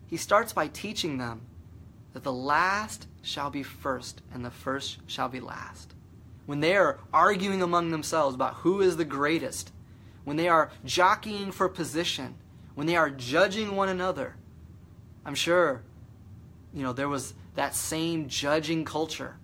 He 0.07 0.17
starts 0.17 0.51
by 0.51 0.67
teaching 0.67 1.17
them 1.17 1.43
that 2.11 2.21
the 2.21 2.33
last 2.33 3.07
shall 3.21 3.49
be 3.49 3.63
first 3.63 4.21
and 4.33 4.43
the 4.43 4.51
first 4.51 4.97
shall 5.07 5.29
be 5.29 5.39
last. 5.39 5.93
When 6.45 6.59
they 6.59 6.75
are 6.75 6.99
arguing 7.13 7.61
among 7.61 7.91
themselves 7.91 8.35
about 8.35 8.55
who 8.55 8.81
is 8.81 8.97
the 8.97 9.05
greatest, 9.05 9.71
when 10.25 10.35
they 10.35 10.49
are 10.49 10.71
jockeying 10.83 11.53
for 11.53 11.69
position, 11.69 12.35
when 12.73 12.87
they 12.87 12.97
are 12.97 13.09
judging 13.09 13.77
one 13.77 13.87
another, 13.87 14.35
I'm 15.25 15.35
sure, 15.35 15.83
you 16.73 16.83
know, 16.83 16.91
there 16.91 17.07
was 17.07 17.33
that 17.53 17.73
same 17.73 18.27
judging 18.27 18.83
culture. 18.83 19.37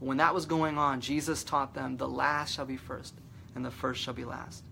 But 0.00 0.06
when 0.06 0.16
that 0.16 0.34
was 0.34 0.46
going 0.46 0.78
on, 0.78 1.00
Jesus 1.00 1.44
taught 1.44 1.74
them 1.74 1.96
the 1.96 2.08
last 2.08 2.54
shall 2.54 2.66
be 2.66 2.76
first 2.76 3.14
and 3.58 3.66
the 3.66 3.70
first 3.72 4.00
shall 4.00 4.14
be 4.14 4.24
last. 4.24 4.62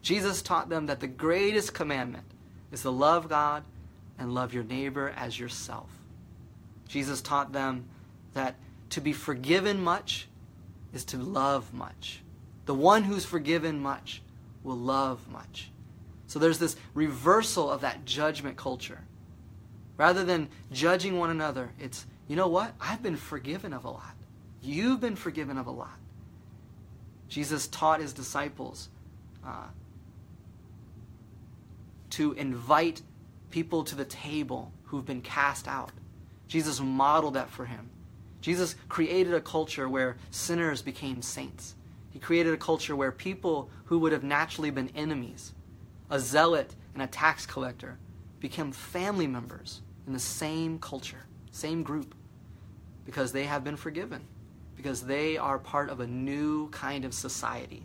Jesus 0.00 0.42
taught 0.42 0.68
them 0.68 0.86
that 0.86 1.00
the 1.00 1.08
greatest 1.08 1.74
commandment 1.74 2.24
is 2.70 2.82
to 2.82 2.90
love 2.90 3.28
God 3.28 3.64
and 4.16 4.32
love 4.32 4.54
your 4.54 4.62
neighbor 4.62 5.12
as 5.16 5.36
yourself. 5.36 5.90
Jesus 6.86 7.20
taught 7.20 7.52
them 7.52 7.86
that 8.34 8.54
to 8.90 9.00
be 9.00 9.12
forgiven 9.12 9.82
much 9.82 10.28
is 10.94 11.04
to 11.06 11.16
love 11.18 11.74
much. 11.74 12.22
The 12.66 12.74
one 12.74 13.02
who's 13.02 13.24
forgiven 13.24 13.80
much 13.80 14.22
will 14.62 14.78
love 14.78 15.28
much. 15.28 15.72
So 16.28 16.38
there's 16.38 16.60
this 16.60 16.76
reversal 16.94 17.68
of 17.68 17.80
that 17.80 18.04
judgment 18.04 18.56
culture. 18.56 19.00
Rather 19.96 20.24
than 20.24 20.48
judging 20.70 21.18
one 21.18 21.30
another, 21.30 21.70
it's, 21.80 22.06
you 22.28 22.36
know 22.36 22.46
what? 22.46 22.72
I've 22.80 23.02
been 23.02 23.16
forgiven 23.16 23.72
of 23.72 23.84
a 23.84 23.90
lot. 23.90 24.14
You've 24.62 25.00
been 25.00 25.16
forgiven 25.16 25.58
of 25.58 25.66
a 25.66 25.72
lot. 25.72 25.98
Jesus 27.28 27.66
taught 27.68 28.00
his 28.00 28.12
disciples 28.12 28.88
uh, 29.46 29.66
to 32.10 32.32
invite 32.32 33.02
people 33.50 33.84
to 33.84 33.94
the 33.94 34.04
table 34.04 34.72
who've 34.84 35.06
been 35.06 35.20
cast 35.20 35.68
out. 35.68 35.90
Jesus 36.46 36.80
modeled 36.80 37.34
that 37.34 37.50
for 37.50 37.66
him. 37.66 37.90
Jesus 38.40 38.76
created 38.88 39.34
a 39.34 39.40
culture 39.40 39.88
where 39.88 40.16
sinners 40.30 40.80
became 40.80 41.22
saints. 41.22 41.74
He 42.10 42.18
created 42.18 42.54
a 42.54 42.58
culture 42.58 42.96
where 42.96 43.12
people 43.12 43.70
who 43.84 43.98
would 43.98 44.12
have 44.12 44.24
naturally 44.24 44.70
been 44.70 44.90
enemies, 44.94 45.52
a 46.10 46.18
zealot 46.18 46.74
and 46.94 47.02
a 47.02 47.06
tax 47.06 47.46
collector, 47.46 47.98
became 48.40 48.72
family 48.72 49.26
members 49.26 49.82
in 50.06 50.12
the 50.12 50.18
same 50.18 50.78
culture, 50.78 51.26
same 51.50 51.82
group, 51.82 52.14
because 53.04 53.32
they 53.32 53.44
have 53.44 53.64
been 53.64 53.76
forgiven, 53.76 54.22
because 54.78 55.02
they 55.02 55.36
are 55.36 55.58
part 55.58 55.90
of 55.90 55.98
a 55.98 56.06
new 56.06 56.68
kind 56.70 57.04
of 57.04 57.12
society. 57.12 57.84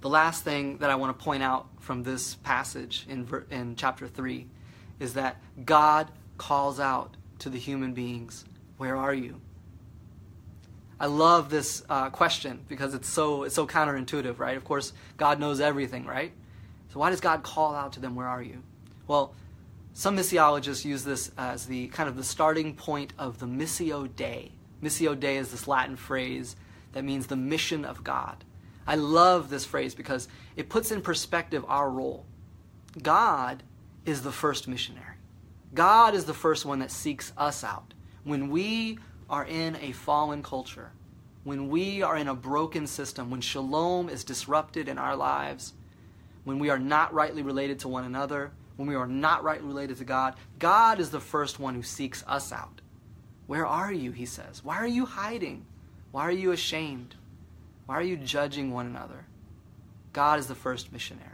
The 0.00 0.08
last 0.08 0.44
thing 0.44 0.78
that 0.78 0.90
I 0.90 0.94
want 0.94 1.18
to 1.18 1.24
point 1.24 1.42
out 1.42 1.66
from 1.80 2.04
this 2.04 2.36
passage 2.36 3.04
in, 3.08 3.28
in 3.50 3.74
chapter 3.74 4.06
3 4.06 4.46
is 5.00 5.14
that 5.14 5.38
God 5.64 6.08
calls 6.38 6.78
out 6.78 7.16
to 7.40 7.50
the 7.50 7.58
human 7.58 7.94
beings, 7.94 8.44
Where 8.76 8.96
are 8.96 9.12
you? 9.12 9.40
I 11.00 11.06
love 11.06 11.50
this 11.50 11.82
uh, 11.90 12.08
question 12.10 12.60
because 12.68 12.94
it's 12.94 13.08
so, 13.08 13.42
it's 13.42 13.56
so 13.56 13.66
counterintuitive, 13.66 14.38
right? 14.38 14.56
Of 14.56 14.64
course, 14.64 14.92
God 15.16 15.40
knows 15.40 15.60
everything, 15.60 16.06
right? 16.06 16.30
So, 16.92 17.00
why 17.00 17.10
does 17.10 17.20
God 17.20 17.42
call 17.42 17.74
out 17.74 17.94
to 17.94 18.00
them, 18.00 18.14
Where 18.14 18.28
are 18.28 18.42
you? 18.42 18.62
Well, 19.08 19.34
some 19.96 20.14
missiologists 20.14 20.84
use 20.84 21.04
this 21.04 21.30
as 21.38 21.64
the 21.64 21.88
kind 21.88 22.06
of 22.06 22.16
the 22.16 22.22
starting 22.22 22.74
point 22.74 23.14
of 23.18 23.38
the 23.38 23.46
Missio 23.46 24.14
Dei. 24.14 24.52
Missio 24.82 25.18
Dei 25.18 25.38
is 25.38 25.50
this 25.50 25.66
Latin 25.66 25.96
phrase 25.96 26.54
that 26.92 27.02
means 27.02 27.28
the 27.28 27.34
mission 27.34 27.82
of 27.82 28.04
God. 28.04 28.44
I 28.86 28.96
love 28.96 29.48
this 29.48 29.64
phrase 29.64 29.94
because 29.94 30.28
it 30.54 30.68
puts 30.68 30.92
in 30.92 31.00
perspective 31.00 31.64
our 31.66 31.88
role. 31.88 32.26
God 33.02 33.62
is 34.04 34.20
the 34.20 34.30
first 34.30 34.68
missionary. 34.68 35.16
God 35.72 36.14
is 36.14 36.26
the 36.26 36.34
first 36.34 36.66
one 36.66 36.80
that 36.80 36.90
seeks 36.90 37.32
us 37.38 37.64
out. 37.64 37.94
When 38.22 38.50
we 38.50 38.98
are 39.30 39.46
in 39.46 39.76
a 39.76 39.92
fallen 39.92 40.42
culture, 40.42 40.90
when 41.44 41.70
we 41.70 42.02
are 42.02 42.18
in 42.18 42.28
a 42.28 42.34
broken 42.34 42.86
system, 42.86 43.30
when 43.30 43.40
shalom 43.40 44.10
is 44.10 44.24
disrupted 44.24 44.88
in 44.88 44.98
our 44.98 45.16
lives, 45.16 45.72
when 46.44 46.58
we 46.58 46.68
are 46.68 46.78
not 46.78 47.14
rightly 47.14 47.40
related 47.40 47.78
to 47.78 47.88
one 47.88 48.04
another, 48.04 48.52
when 48.76 48.88
we 48.88 48.94
are 48.94 49.06
not 49.06 49.42
rightly 49.42 49.66
related 49.66 49.96
to 49.98 50.04
God, 50.04 50.34
God 50.58 51.00
is 51.00 51.10
the 51.10 51.20
first 51.20 51.58
one 51.58 51.74
who 51.74 51.82
seeks 51.82 52.22
us 52.26 52.52
out. 52.52 52.80
Where 53.46 53.66
are 53.66 53.92
you? 53.92 54.12
He 54.12 54.26
says. 54.26 54.62
Why 54.64 54.76
are 54.76 54.86
you 54.86 55.06
hiding? 55.06 55.64
Why 56.12 56.22
are 56.22 56.32
you 56.32 56.52
ashamed? 56.52 57.14
Why 57.86 57.96
are 57.96 58.02
you 58.02 58.16
judging 58.16 58.72
one 58.72 58.86
another? 58.86 59.26
God 60.12 60.38
is 60.38 60.46
the 60.46 60.54
first 60.54 60.92
missionary. 60.92 61.30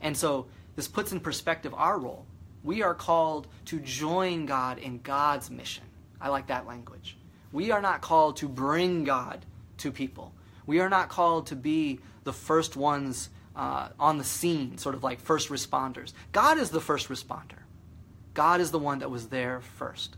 And 0.00 0.16
so 0.16 0.46
this 0.76 0.88
puts 0.88 1.12
in 1.12 1.20
perspective 1.20 1.74
our 1.74 1.98
role. 1.98 2.26
We 2.62 2.82
are 2.82 2.94
called 2.94 3.48
to 3.66 3.80
join 3.80 4.46
God 4.46 4.78
in 4.78 5.00
God's 5.00 5.50
mission. 5.50 5.84
I 6.20 6.28
like 6.28 6.46
that 6.48 6.66
language. 6.66 7.16
We 7.52 7.70
are 7.70 7.80
not 7.80 8.00
called 8.02 8.36
to 8.38 8.48
bring 8.48 9.04
God 9.04 9.44
to 9.78 9.90
people. 9.90 10.32
We 10.66 10.80
are 10.80 10.90
not 10.90 11.08
called 11.08 11.46
to 11.48 11.56
be 11.56 12.00
the 12.24 12.32
first 12.32 12.76
ones 12.76 13.30
uh, 13.60 13.90
on 14.00 14.16
the 14.16 14.24
scene, 14.24 14.78
sort 14.78 14.94
of 14.94 15.04
like 15.04 15.20
first 15.20 15.50
responders. 15.50 16.14
God 16.32 16.56
is 16.56 16.70
the 16.70 16.80
first 16.80 17.10
responder. 17.10 17.58
God 18.32 18.58
is 18.62 18.70
the 18.70 18.78
one 18.78 19.00
that 19.00 19.10
was 19.10 19.28
there 19.28 19.60
first. 19.60 20.16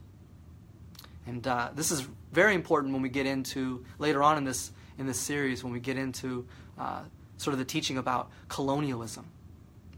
And 1.27 1.45
uh, 1.45 1.71
this 1.75 1.91
is 1.91 2.07
very 2.31 2.55
important 2.55 2.93
when 2.93 3.03
we 3.03 3.09
get 3.09 3.27
into 3.27 3.85
later 3.99 4.23
on 4.23 4.39
in 4.39 4.45
this 4.45 4.71
in 4.97 5.07
this 5.07 5.19
series 5.19 5.65
when 5.65 5.73
we 5.73 5.81
get 5.81 5.97
into 5.97 6.47
uh, 6.79 7.01
sort 7.37 7.53
of 7.53 7.59
the 7.59 7.65
teaching 7.65 7.99
about 7.99 8.31
colonialism. 8.49 9.27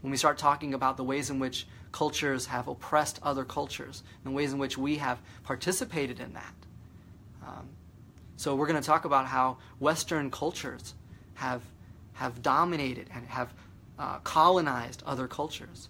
When 0.01 0.09
we 0.09 0.17
start 0.17 0.39
talking 0.39 0.73
about 0.73 0.97
the 0.97 1.03
ways 1.03 1.29
in 1.29 1.37
which 1.37 1.67
cultures 1.91 2.47
have 2.47 2.67
oppressed 2.67 3.19
other 3.21 3.45
cultures, 3.45 4.01
and 4.23 4.33
the 4.33 4.35
ways 4.35 4.53
in 4.53 4.57
which 4.57 4.75
we 4.75 4.97
have 4.97 5.19
participated 5.43 6.19
in 6.19 6.33
that. 6.33 6.55
Um, 7.45 7.67
so 8.37 8.55
we're 8.55 8.67
going 8.67 8.81
to 8.81 8.85
talk 8.85 9.05
about 9.05 9.27
how 9.27 9.57
Western 9.79 10.31
cultures 10.31 10.95
have, 11.35 11.61
have 12.15 12.41
dominated 12.41 13.09
and 13.13 13.27
have 13.27 13.53
uh, 13.97 14.19
colonized 14.19 15.03
other 15.05 15.27
cultures. 15.27 15.89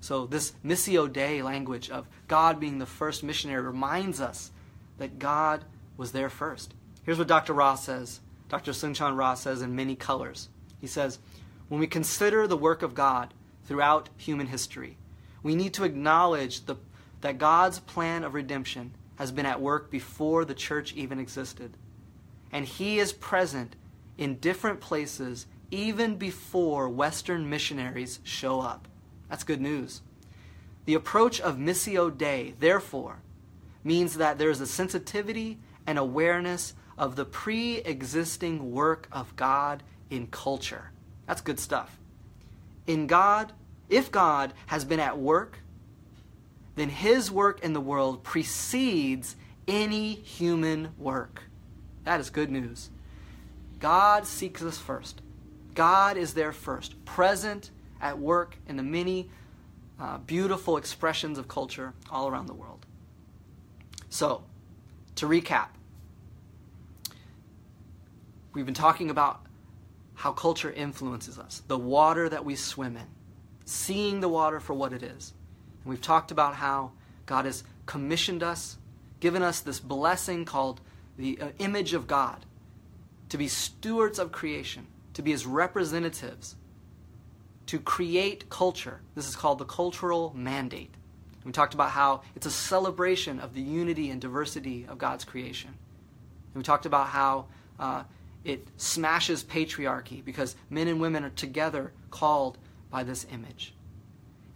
So 0.00 0.26
this 0.26 0.52
Missio 0.64 1.12
Dei 1.12 1.42
language 1.42 1.88
of 1.90 2.08
God 2.26 2.58
being 2.58 2.78
the 2.78 2.86
first 2.86 3.22
missionary 3.22 3.62
reminds 3.62 4.20
us 4.20 4.50
that 4.98 5.18
God 5.18 5.64
was 5.96 6.12
there 6.12 6.28
first. 6.28 6.74
Here's 7.04 7.18
what 7.18 7.28
Dr. 7.28 7.52
Ross 7.52 7.84
says. 7.84 8.20
Dr. 8.48 8.72
Soong-Chan 8.72 9.16
Rah 9.16 9.34
says 9.34 9.62
in 9.62 9.76
many 9.76 9.96
colors. 9.96 10.48
He 10.80 10.86
says, 10.86 11.18
When 11.68 11.80
we 11.80 11.86
consider 11.86 12.46
the 12.46 12.56
work 12.56 12.82
of 12.82 12.94
God 12.94 13.32
throughout 13.64 14.08
human 14.16 14.48
history, 14.48 14.96
we 15.42 15.54
need 15.54 15.74
to 15.74 15.84
acknowledge 15.84 16.66
the, 16.66 16.76
that 17.20 17.38
God's 17.38 17.78
plan 17.78 18.24
of 18.24 18.34
redemption 18.34 18.92
has 19.16 19.32
been 19.32 19.46
at 19.46 19.60
work 19.60 19.90
before 19.90 20.44
the 20.44 20.54
church 20.54 20.92
even 20.94 21.18
existed. 21.18 21.76
And 22.50 22.66
He 22.66 22.98
is 22.98 23.12
present 23.12 23.76
in 24.22 24.36
different 24.36 24.80
places 24.80 25.46
even 25.70 26.16
before 26.16 26.88
Western 26.88 27.48
missionaries 27.48 28.20
show 28.22 28.60
up. 28.60 28.88
That's 29.28 29.44
good 29.44 29.60
news. 29.60 30.02
The 30.84 30.94
approach 30.94 31.40
of 31.40 31.56
Missio 31.56 32.16
Dei, 32.16 32.54
therefore, 32.58 33.18
means 33.84 34.16
that 34.16 34.38
there 34.38 34.50
is 34.50 34.60
a 34.60 34.66
sensitivity 34.66 35.58
and 35.86 35.98
awareness 35.98 36.74
of 36.98 37.16
the 37.16 37.24
pre 37.24 37.76
existing 37.78 38.72
work 38.72 39.08
of 39.10 39.34
God 39.36 39.82
in 40.10 40.26
culture. 40.26 40.90
That's 41.26 41.40
good 41.40 41.58
stuff. 41.58 41.98
In 42.86 43.06
God, 43.06 43.52
if 43.88 44.10
God 44.10 44.52
has 44.66 44.84
been 44.84 45.00
at 45.00 45.18
work 45.18 45.58
then 46.74 46.88
his 46.88 47.30
work 47.30 47.62
in 47.62 47.72
the 47.72 47.80
world 47.80 48.22
precedes 48.22 49.36
any 49.68 50.14
human 50.14 50.88
work. 50.98 51.44
That 52.04 52.20
is 52.20 52.30
good 52.30 52.50
news. 52.50 52.90
God 53.82 54.28
seeks 54.28 54.62
us 54.62 54.78
first. 54.78 55.20
God 55.74 56.16
is 56.16 56.34
there 56.34 56.52
first, 56.52 57.04
present 57.04 57.70
at 58.00 58.16
work 58.16 58.56
in 58.68 58.76
the 58.76 58.82
many 58.84 59.28
uh, 59.98 60.18
beautiful 60.18 60.76
expressions 60.76 61.36
of 61.36 61.48
culture 61.48 61.92
all 62.08 62.28
around 62.28 62.46
the 62.46 62.54
world. 62.54 62.86
So, 64.08 64.44
to 65.16 65.26
recap, 65.26 65.70
we've 68.52 68.64
been 68.64 68.72
talking 68.72 69.10
about 69.10 69.44
how 70.14 70.30
culture 70.30 70.70
influences 70.70 71.36
us, 71.36 71.62
the 71.66 71.76
water 71.78 72.28
that 72.28 72.44
we 72.44 72.54
swim 72.54 72.96
in, 72.96 73.08
seeing 73.64 74.20
the 74.20 74.28
water 74.28 74.60
for 74.60 74.74
what 74.74 74.92
it 74.92 75.02
is. 75.02 75.32
And 75.82 75.90
we've 75.90 76.00
talked 76.00 76.30
about 76.30 76.54
how 76.54 76.92
God 77.26 77.46
has 77.46 77.64
commissioned 77.86 78.44
us, 78.44 78.76
given 79.18 79.42
us 79.42 79.58
this 79.58 79.80
blessing 79.80 80.44
called 80.44 80.80
the 81.18 81.40
uh, 81.40 81.48
image 81.58 81.94
of 81.94 82.06
God, 82.06 82.46
to 83.32 83.38
be 83.38 83.48
stewards 83.48 84.18
of 84.18 84.30
creation, 84.30 84.86
to 85.14 85.22
be 85.22 85.30
his 85.30 85.46
representatives, 85.46 86.54
to 87.64 87.78
create 87.78 88.50
culture. 88.50 89.00
This 89.14 89.26
is 89.26 89.34
called 89.34 89.58
the 89.58 89.64
cultural 89.64 90.34
mandate. 90.36 90.90
We 91.42 91.50
talked 91.50 91.72
about 91.72 91.92
how 91.92 92.20
it's 92.36 92.44
a 92.44 92.50
celebration 92.50 93.40
of 93.40 93.54
the 93.54 93.62
unity 93.62 94.10
and 94.10 94.20
diversity 94.20 94.84
of 94.86 94.98
God's 94.98 95.24
creation. 95.24 95.70
And 95.70 96.56
we 96.56 96.62
talked 96.62 96.84
about 96.84 97.06
how 97.06 97.46
uh, 97.80 98.02
it 98.44 98.68
smashes 98.76 99.42
patriarchy 99.42 100.22
because 100.22 100.54
men 100.68 100.86
and 100.86 101.00
women 101.00 101.24
are 101.24 101.30
together 101.30 101.90
called 102.10 102.58
by 102.90 103.02
this 103.02 103.26
image. 103.32 103.72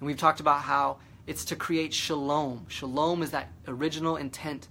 And 0.01 0.07
we've 0.07 0.19
talked 0.19 0.41
about 0.41 0.61
how 0.61 0.99
it's 1.27 1.47
to 1.47 1.57
create 1.57 1.95
shalom. 1.95 2.67
Shalom 2.69 3.23
is 3.23 3.31
that 3.31 3.49
original 3.67 4.17
intent 4.17 4.69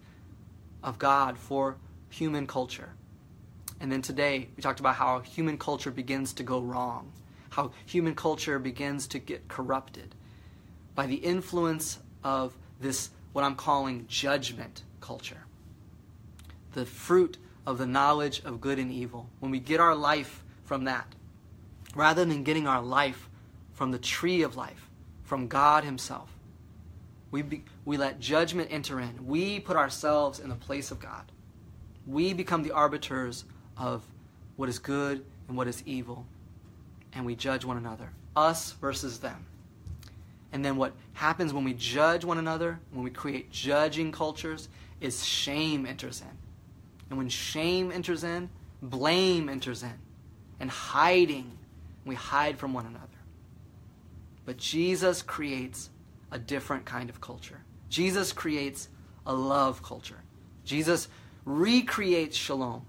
of 0.84 1.00
God 1.00 1.40
for 1.40 1.78
human 2.12 2.46
culture. 2.46 2.92
And 3.86 3.92
then 3.92 4.02
today, 4.02 4.50
we 4.58 4.64
talked 4.64 4.80
about 4.80 4.96
how 4.96 5.20
human 5.20 5.60
culture 5.60 5.92
begins 5.92 6.34
to 6.34 6.44
go 6.44 6.60
wrong, 6.60 7.12
how 7.52 7.70
human 7.86 8.16
culture 8.16 8.58
begins 8.58 9.06
to 9.10 9.20
get 9.20 9.48
corrupted 9.48 10.16
by 10.96 11.06
the 11.06 11.18
influence 11.18 12.00
of 12.24 12.58
this, 12.80 13.12
what 13.32 13.44
I'm 13.44 13.54
calling 13.54 14.08
judgment 14.08 14.82
culture. 15.02 15.46
The 16.74 16.88
fruit 16.88 17.38
of 17.68 17.78
the 17.78 17.86
knowledge 17.86 18.42
of 18.44 18.60
good 18.60 18.80
and 18.80 18.92
evil. 18.92 19.30
When 19.40 19.52
we 19.52 19.60
get 19.60 19.80
our 19.80 19.94
life 19.94 20.44
from 20.64 20.86
that, 20.86 21.14
rather 21.94 22.26
than 22.26 22.42
getting 22.42 22.66
our 22.66 22.82
life 22.82 23.30
from 23.74 23.92
the 23.92 24.00
tree 24.00 24.42
of 24.42 24.56
life, 24.56 24.90
from 25.22 25.48
God 25.48 25.84
Himself, 25.84 26.32
we, 27.30 27.44
be, 27.44 27.64
we 27.86 27.98
let 27.98 28.20
judgment 28.20 28.70
enter 28.72 29.00
in. 29.00 29.28
We 29.28 29.60
put 29.60 29.78
ourselves 29.78 30.40
in 30.40 30.50
the 30.50 30.56
place 30.56 30.90
of 30.90 31.00
God. 31.00 31.32
We 32.08 32.34
become 32.34 32.64
the 32.64 32.72
arbiters 32.72 33.46
of 33.78 34.04
what 34.56 34.70
is 34.70 34.80
good 34.80 35.24
and 35.48 35.58
what 35.58 35.68
is 35.68 35.84
evil. 35.86 36.26
And 37.14 37.26
we 37.26 37.36
judge 37.36 37.66
one 37.66 37.78
another, 37.78 38.10
us 38.36 38.74
versus 38.74 39.20
them. 39.20 39.46
And 40.52 40.64
then 40.64 40.78
what 40.78 40.94
happens 41.14 41.54
when 41.54 41.64
we 41.64 41.74
judge 41.74 42.24
one 42.24 42.38
another, 42.38 42.80
when 42.92 43.04
we 43.04 43.10
create 43.10 43.52
judging 43.52 44.12
cultures, 44.12 44.70
is 45.02 45.26
shame 45.26 45.86
enters 45.86 46.22
in. 46.22 46.38
And 47.10 47.18
when 47.18 47.30
shame 47.30 47.92
enters 47.92 48.24
in, 48.24 48.50
blame 48.82 49.50
enters 49.50 49.84
in. 49.84 49.94
And 50.60 50.70
hiding, 50.70 51.58
we 52.06 52.16
hide 52.16 52.58
from 52.58 52.74
one 52.74 52.86
another. 52.86 53.06
But 54.46 54.58
Jesus 54.58 55.22
creates 55.22 55.90
a 56.32 56.40
different 56.40 56.86
kind 56.86 57.10
of 57.10 57.20
culture. 57.20 57.62
Jesus 57.90 58.32
creates 58.32 58.90
a 59.26 59.34
love 59.34 59.84
culture. 59.84 60.22
Jesus 60.64 61.08
recreates 61.46 62.38
shalom. 62.38 62.86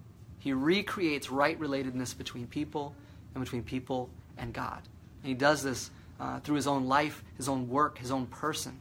He 0.47 0.53
recreates 0.53 1.29
right 1.29 1.59
relatedness 1.59 2.17
between 2.17 2.47
people 2.47 2.95
and 3.35 3.43
between 3.43 3.65
people 3.65 4.09
and 4.39 4.53
God. 4.53 4.81
And 5.25 5.29
he 5.29 5.35
does 5.35 5.61
this 5.65 5.91
uh, 6.21 6.39
through 6.39 6.55
his 6.55 6.69
own 6.69 6.87
life, 6.87 7.25
his 7.37 7.49
own 7.49 7.69
work, 7.69 7.99
his 7.99 8.13
own 8.13 8.27
person, 8.27 8.79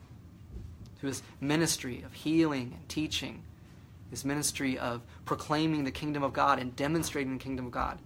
through 0.99 1.07
his 1.07 1.23
ministry 1.41 2.03
of 2.05 2.13
healing 2.13 2.73
and 2.77 2.87
teaching, 2.87 3.41
his 4.11 4.23
ministry 4.23 4.77
of 4.77 5.01
proclaiming 5.25 5.85
the 5.85 5.91
kingdom 5.91 6.21
of 6.21 6.33
God 6.33 6.59
and 6.59 6.75
demonstrating 6.75 7.35
the 7.35 7.43
kingdom 7.43 7.65
of 7.65 7.71
God. 7.71 7.97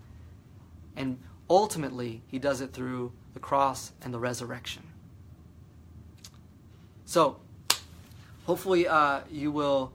And 0.95 1.19
ultimately, 1.49 2.21
he 2.27 2.39
does 2.39 2.61
it 2.61 2.71
through 2.71 3.11
the 3.33 3.41
cross 3.41 3.91
and 4.01 4.13
the 4.13 4.19
resurrection. 4.19 4.83
So, 7.03 7.41
hopefully, 8.45 8.87
uh, 8.87 9.19
you 9.29 9.51
will 9.51 9.91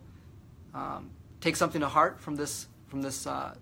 um, 0.75 1.09
take 1.41 1.57
something 1.57 1.81
to 1.81 1.89
heart 1.89 2.21
from 2.21 2.37
this 2.37 2.67
from 2.95 3.03
this 3.03 3.27
uh, 3.27 3.53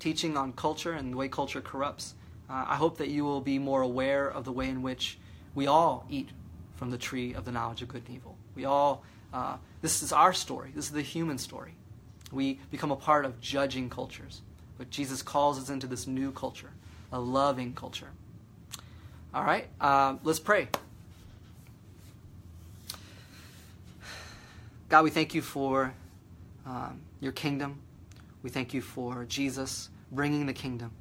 teaching 0.00 0.36
on 0.36 0.52
culture 0.52 0.92
and 0.92 1.14
the 1.14 1.16
way 1.16 1.26
culture 1.26 1.62
corrupts. 1.62 2.12
Uh, 2.50 2.66
I 2.68 2.76
hope 2.76 2.98
that 2.98 3.08
you 3.08 3.24
will 3.24 3.40
be 3.40 3.58
more 3.58 3.80
aware 3.80 4.28
of 4.28 4.44
the 4.44 4.52
way 4.52 4.68
in 4.68 4.82
which 4.82 5.16
we 5.54 5.66
all 5.66 6.04
eat 6.10 6.28
from 6.76 6.90
the 6.90 6.98
tree 6.98 7.32
of 7.32 7.46
the 7.46 7.52
knowledge 7.52 7.80
of 7.80 7.88
good 7.88 8.02
and 8.06 8.16
evil. 8.16 8.36
We 8.54 8.66
all, 8.66 9.02
uh, 9.32 9.56
this 9.80 10.02
is 10.02 10.12
our 10.12 10.34
story. 10.34 10.72
This 10.74 10.84
is 10.84 10.90
the 10.90 11.00
human 11.00 11.38
story. 11.38 11.72
We 12.32 12.60
become 12.70 12.90
a 12.90 12.96
part 12.96 13.24
of 13.24 13.40
judging 13.40 13.88
cultures. 13.88 14.42
But 14.76 14.90
Jesus 14.90 15.22
calls 15.22 15.58
us 15.58 15.70
into 15.70 15.86
this 15.86 16.06
new 16.06 16.30
culture, 16.30 16.72
a 17.10 17.18
loving 17.18 17.72
culture. 17.72 18.10
All 19.32 19.42
right, 19.42 19.68
uh, 19.80 20.16
let's 20.22 20.38
pray. 20.38 20.68
God, 24.90 25.02
we 25.02 25.08
thank 25.08 25.34
you 25.34 25.40
for 25.40 25.94
um, 26.66 27.00
your 27.20 27.32
kingdom. 27.32 27.80
We 28.42 28.50
thank 28.50 28.74
you 28.74 28.80
for 28.80 29.24
Jesus 29.24 29.90
bringing 30.10 30.46
the 30.46 30.52
kingdom. 30.52 30.92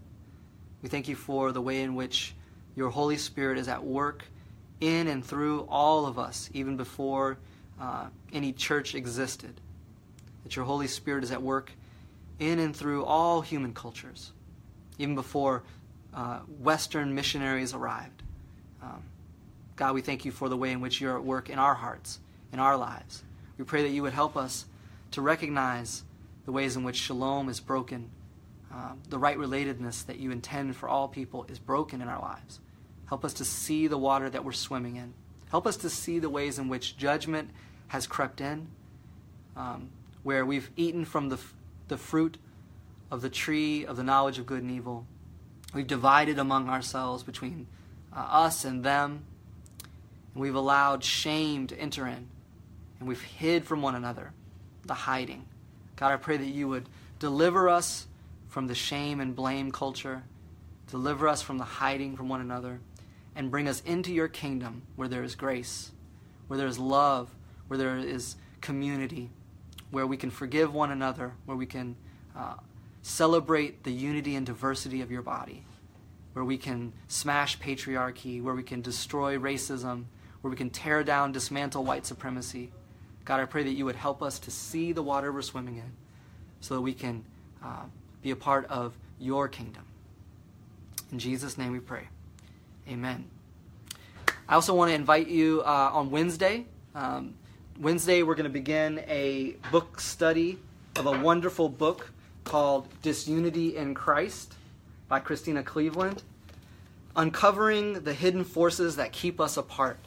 We 0.81 0.89
thank 0.89 1.07
you 1.07 1.15
for 1.15 1.51
the 1.51 1.61
way 1.61 1.81
in 1.81 1.95
which 1.95 2.33
your 2.75 2.89
Holy 2.89 3.17
Spirit 3.17 3.57
is 3.57 3.67
at 3.67 3.83
work 3.83 4.23
in 4.79 5.07
and 5.07 5.23
through 5.23 5.67
all 5.69 6.05
of 6.05 6.17
us, 6.17 6.49
even 6.53 6.77
before 6.77 7.37
uh, 7.79 8.07
any 8.33 8.53
church 8.53 8.95
existed. 8.95 9.59
That 10.43 10.55
your 10.55 10.65
Holy 10.65 10.87
Spirit 10.87 11.23
is 11.23 11.31
at 11.31 11.41
work 11.41 11.71
in 12.39 12.59
and 12.59 12.75
through 12.75 13.05
all 13.05 13.41
human 13.41 13.73
cultures, 13.73 14.31
even 14.97 15.13
before 15.15 15.63
uh, 16.13 16.39
Western 16.59 17.13
missionaries 17.13 17.73
arrived. 17.73 18.23
Um, 18.81 19.03
God, 19.75 19.93
we 19.93 20.01
thank 20.01 20.25
you 20.25 20.31
for 20.31 20.49
the 20.49 20.57
way 20.57 20.71
in 20.71 20.81
which 20.81 20.99
you're 20.99 21.15
at 21.15 21.23
work 21.23 21.49
in 21.49 21.59
our 21.59 21.75
hearts, 21.75 22.19
in 22.51 22.59
our 22.59 22.75
lives. 22.77 23.23
We 23.57 23.65
pray 23.65 23.83
that 23.83 23.89
you 23.89 24.01
would 24.01 24.13
help 24.13 24.35
us 24.35 24.65
to 25.11 25.21
recognize 25.21 26.03
the 26.45 26.51
ways 26.51 26.75
in 26.75 26.83
which 26.83 26.97
shalom 26.97 27.49
is 27.49 27.59
broken, 27.59 28.09
um, 28.71 28.99
the 29.09 29.19
right 29.19 29.37
relatedness 29.37 30.05
that 30.05 30.17
you 30.17 30.31
intend 30.31 30.75
for 30.75 30.87
all 30.87 31.07
people 31.07 31.45
is 31.49 31.59
broken 31.59 32.01
in 32.01 32.07
our 32.07 32.21
lives. 32.21 32.59
Help 33.07 33.25
us 33.25 33.33
to 33.33 33.45
see 33.45 33.87
the 33.87 33.97
water 33.97 34.29
that 34.29 34.45
we're 34.45 34.51
swimming 34.51 34.95
in. 34.95 35.13
Help 35.49 35.67
us 35.67 35.75
to 35.77 35.89
see 35.89 36.19
the 36.19 36.29
ways 36.29 36.57
in 36.57 36.69
which 36.69 36.95
judgment 36.95 37.49
has 37.89 38.07
crept 38.07 38.39
in, 38.39 38.67
um, 39.57 39.89
where 40.23 40.45
we've 40.45 40.71
eaten 40.77 41.03
from 41.03 41.27
the, 41.29 41.37
the 41.89 41.97
fruit 41.97 42.37
of 43.11 43.21
the 43.21 43.29
tree 43.29 43.85
of 43.85 43.97
the 43.97 44.03
knowledge 44.03 44.39
of 44.39 44.45
good 44.45 44.61
and 44.61 44.71
evil. 44.71 45.05
We've 45.73 45.87
divided 45.87 46.39
among 46.39 46.69
ourselves 46.69 47.23
between 47.23 47.67
uh, 48.15 48.19
us 48.19 48.63
and 48.63 48.83
them. 48.83 49.23
And 50.33 50.41
we've 50.41 50.55
allowed 50.55 51.03
shame 51.03 51.67
to 51.67 51.77
enter 51.77 52.07
in 52.07 52.27
and 52.99 53.07
we've 53.07 53.21
hid 53.21 53.65
from 53.65 53.81
one 53.81 53.95
another, 53.95 54.31
the 54.85 54.93
hiding. 54.93 55.45
God, 56.01 56.13
I 56.13 56.17
pray 56.17 56.35
that 56.35 56.47
you 56.47 56.67
would 56.67 56.89
deliver 57.19 57.69
us 57.69 58.07
from 58.47 58.65
the 58.65 58.73
shame 58.73 59.19
and 59.19 59.35
blame 59.35 59.71
culture, 59.71 60.23
deliver 60.89 61.27
us 61.27 61.43
from 61.43 61.59
the 61.59 61.63
hiding 61.63 62.17
from 62.17 62.27
one 62.27 62.41
another, 62.41 62.79
and 63.35 63.51
bring 63.51 63.67
us 63.67 63.81
into 63.81 64.11
your 64.11 64.27
kingdom 64.27 64.81
where 64.95 65.07
there 65.07 65.23
is 65.23 65.35
grace, 65.35 65.91
where 66.47 66.57
there 66.57 66.65
is 66.65 66.79
love, 66.79 67.29
where 67.67 67.77
there 67.77 67.99
is 67.99 68.35
community, 68.61 69.29
where 69.91 70.07
we 70.07 70.17
can 70.17 70.31
forgive 70.31 70.73
one 70.73 70.89
another, 70.89 71.33
where 71.45 71.55
we 71.55 71.67
can 71.67 71.95
uh, 72.35 72.55
celebrate 73.03 73.83
the 73.83 73.91
unity 73.91 74.35
and 74.35 74.47
diversity 74.47 75.01
of 75.01 75.11
your 75.11 75.21
body, 75.21 75.63
where 76.33 76.43
we 76.43 76.57
can 76.57 76.93
smash 77.09 77.59
patriarchy, 77.59 78.41
where 78.41 78.55
we 78.55 78.63
can 78.63 78.81
destroy 78.81 79.37
racism, 79.37 80.05
where 80.41 80.49
we 80.49 80.57
can 80.57 80.71
tear 80.71 81.03
down, 81.03 81.31
dismantle 81.31 81.83
white 81.83 82.07
supremacy 82.07 82.71
God, 83.25 83.39
I 83.39 83.45
pray 83.45 83.63
that 83.63 83.71
you 83.71 83.85
would 83.85 83.95
help 83.95 84.23
us 84.23 84.39
to 84.39 84.51
see 84.51 84.91
the 84.91 85.03
water 85.03 85.31
we're 85.31 85.41
swimming 85.41 85.77
in 85.77 85.91
so 86.59 86.75
that 86.75 86.81
we 86.81 86.93
can 86.93 87.23
uh, 87.63 87.83
be 88.21 88.31
a 88.31 88.35
part 88.35 88.65
of 88.65 88.97
your 89.19 89.47
kingdom. 89.47 89.83
In 91.11 91.19
Jesus' 91.19 91.57
name 91.57 91.71
we 91.71 91.79
pray. 91.79 92.07
Amen. 92.87 93.25
I 94.47 94.55
also 94.55 94.73
want 94.73 94.89
to 94.89 94.95
invite 94.95 95.27
you 95.27 95.61
uh, 95.65 95.91
on 95.93 96.09
Wednesday. 96.09 96.65
Um, 96.95 97.35
Wednesday, 97.79 98.23
we're 98.23 98.35
going 98.35 98.43
to 98.45 98.49
begin 98.49 99.03
a 99.07 99.55
book 99.71 99.99
study 99.99 100.57
of 100.95 101.05
a 101.05 101.19
wonderful 101.19 101.69
book 101.69 102.11
called 102.43 102.87
Disunity 103.01 103.77
in 103.77 103.93
Christ 103.93 104.55
by 105.07 105.19
Christina 105.19 105.63
Cleveland, 105.63 106.23
uncovering 107.15 108.03
the 108.03 108.13
hidden 108.13 108.43
forces 108.43 108.95
that 108.95 109.11
keep 109.11 109.39
us 109.39 109.57
apart 109.57 109.97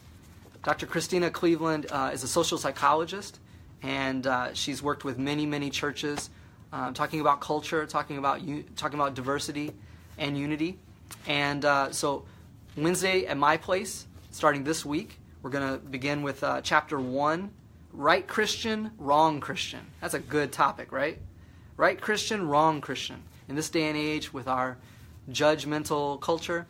Dr. 0.65 0.87
Christina 0.87 1.31
Cleveland 1.31 1.87
uh, 1.91 2.11
is 2.15 2.25
a 2.25 2.29
social 2.29 2.57
psychologist, 2.57 3.39
and 3.83 4.27
uh, 4.27 4.55
she's 4.55 4.83
worked 4.83 5.05
with 5.05 5.19
many, 5.19 5.45
many 5.45 5.69
churches, 5.69 6.31
uh, 6.73 6.91
talking 6.93 7.21
about 7.21 7.43
culture, 7.43 7.85
talking 7.85 8.17
about 8.17 8.41
talking 8.75 8.99
about 8.99 9.15
diversity 9.15 9.75
and 10.17 10.39
unity. 10.39 10.79
And 11.27 11.67
uh, 11.67 11.93
so, 11.93 12.25
Wednesday 12.79 13.27
at 13.27 13.37
my 13.37 13.59
place, 13.59 14.07
starting 14.31 14.65
this 14.65 14.87
week, 14.87 15.19
we're 15.43 15.51
going 15.51 15.71
to 15.71 15.79
begin 15.79 16.23
with 16.23 16.43
uh, 16.43 16.63
chapter 16.63 16.99
one: 16.99 17.51
right 17.93 18.27
Christian, 18.27 18.91
wrong 18.97 19.41
Christian. 19.41 19.81
That's 20.01 20.15
a 20.15 20.19
good 20.19 20.51
topic, 20.51 20.93
right? 20.93 21.19
Right 21.77 22.01
Christian, 22.01 22.49
wrong 22.49 22.81
Christian. 22.81 23.23
In 23.51 23.55
this 23.55 23.69
day 23.69 23.87
and 23.89 23.99
age, 23.99 24.33
with 24.33 24.49
our 24.49 24.79
judgmental 25.31 26.19
culture, 26.23 26.67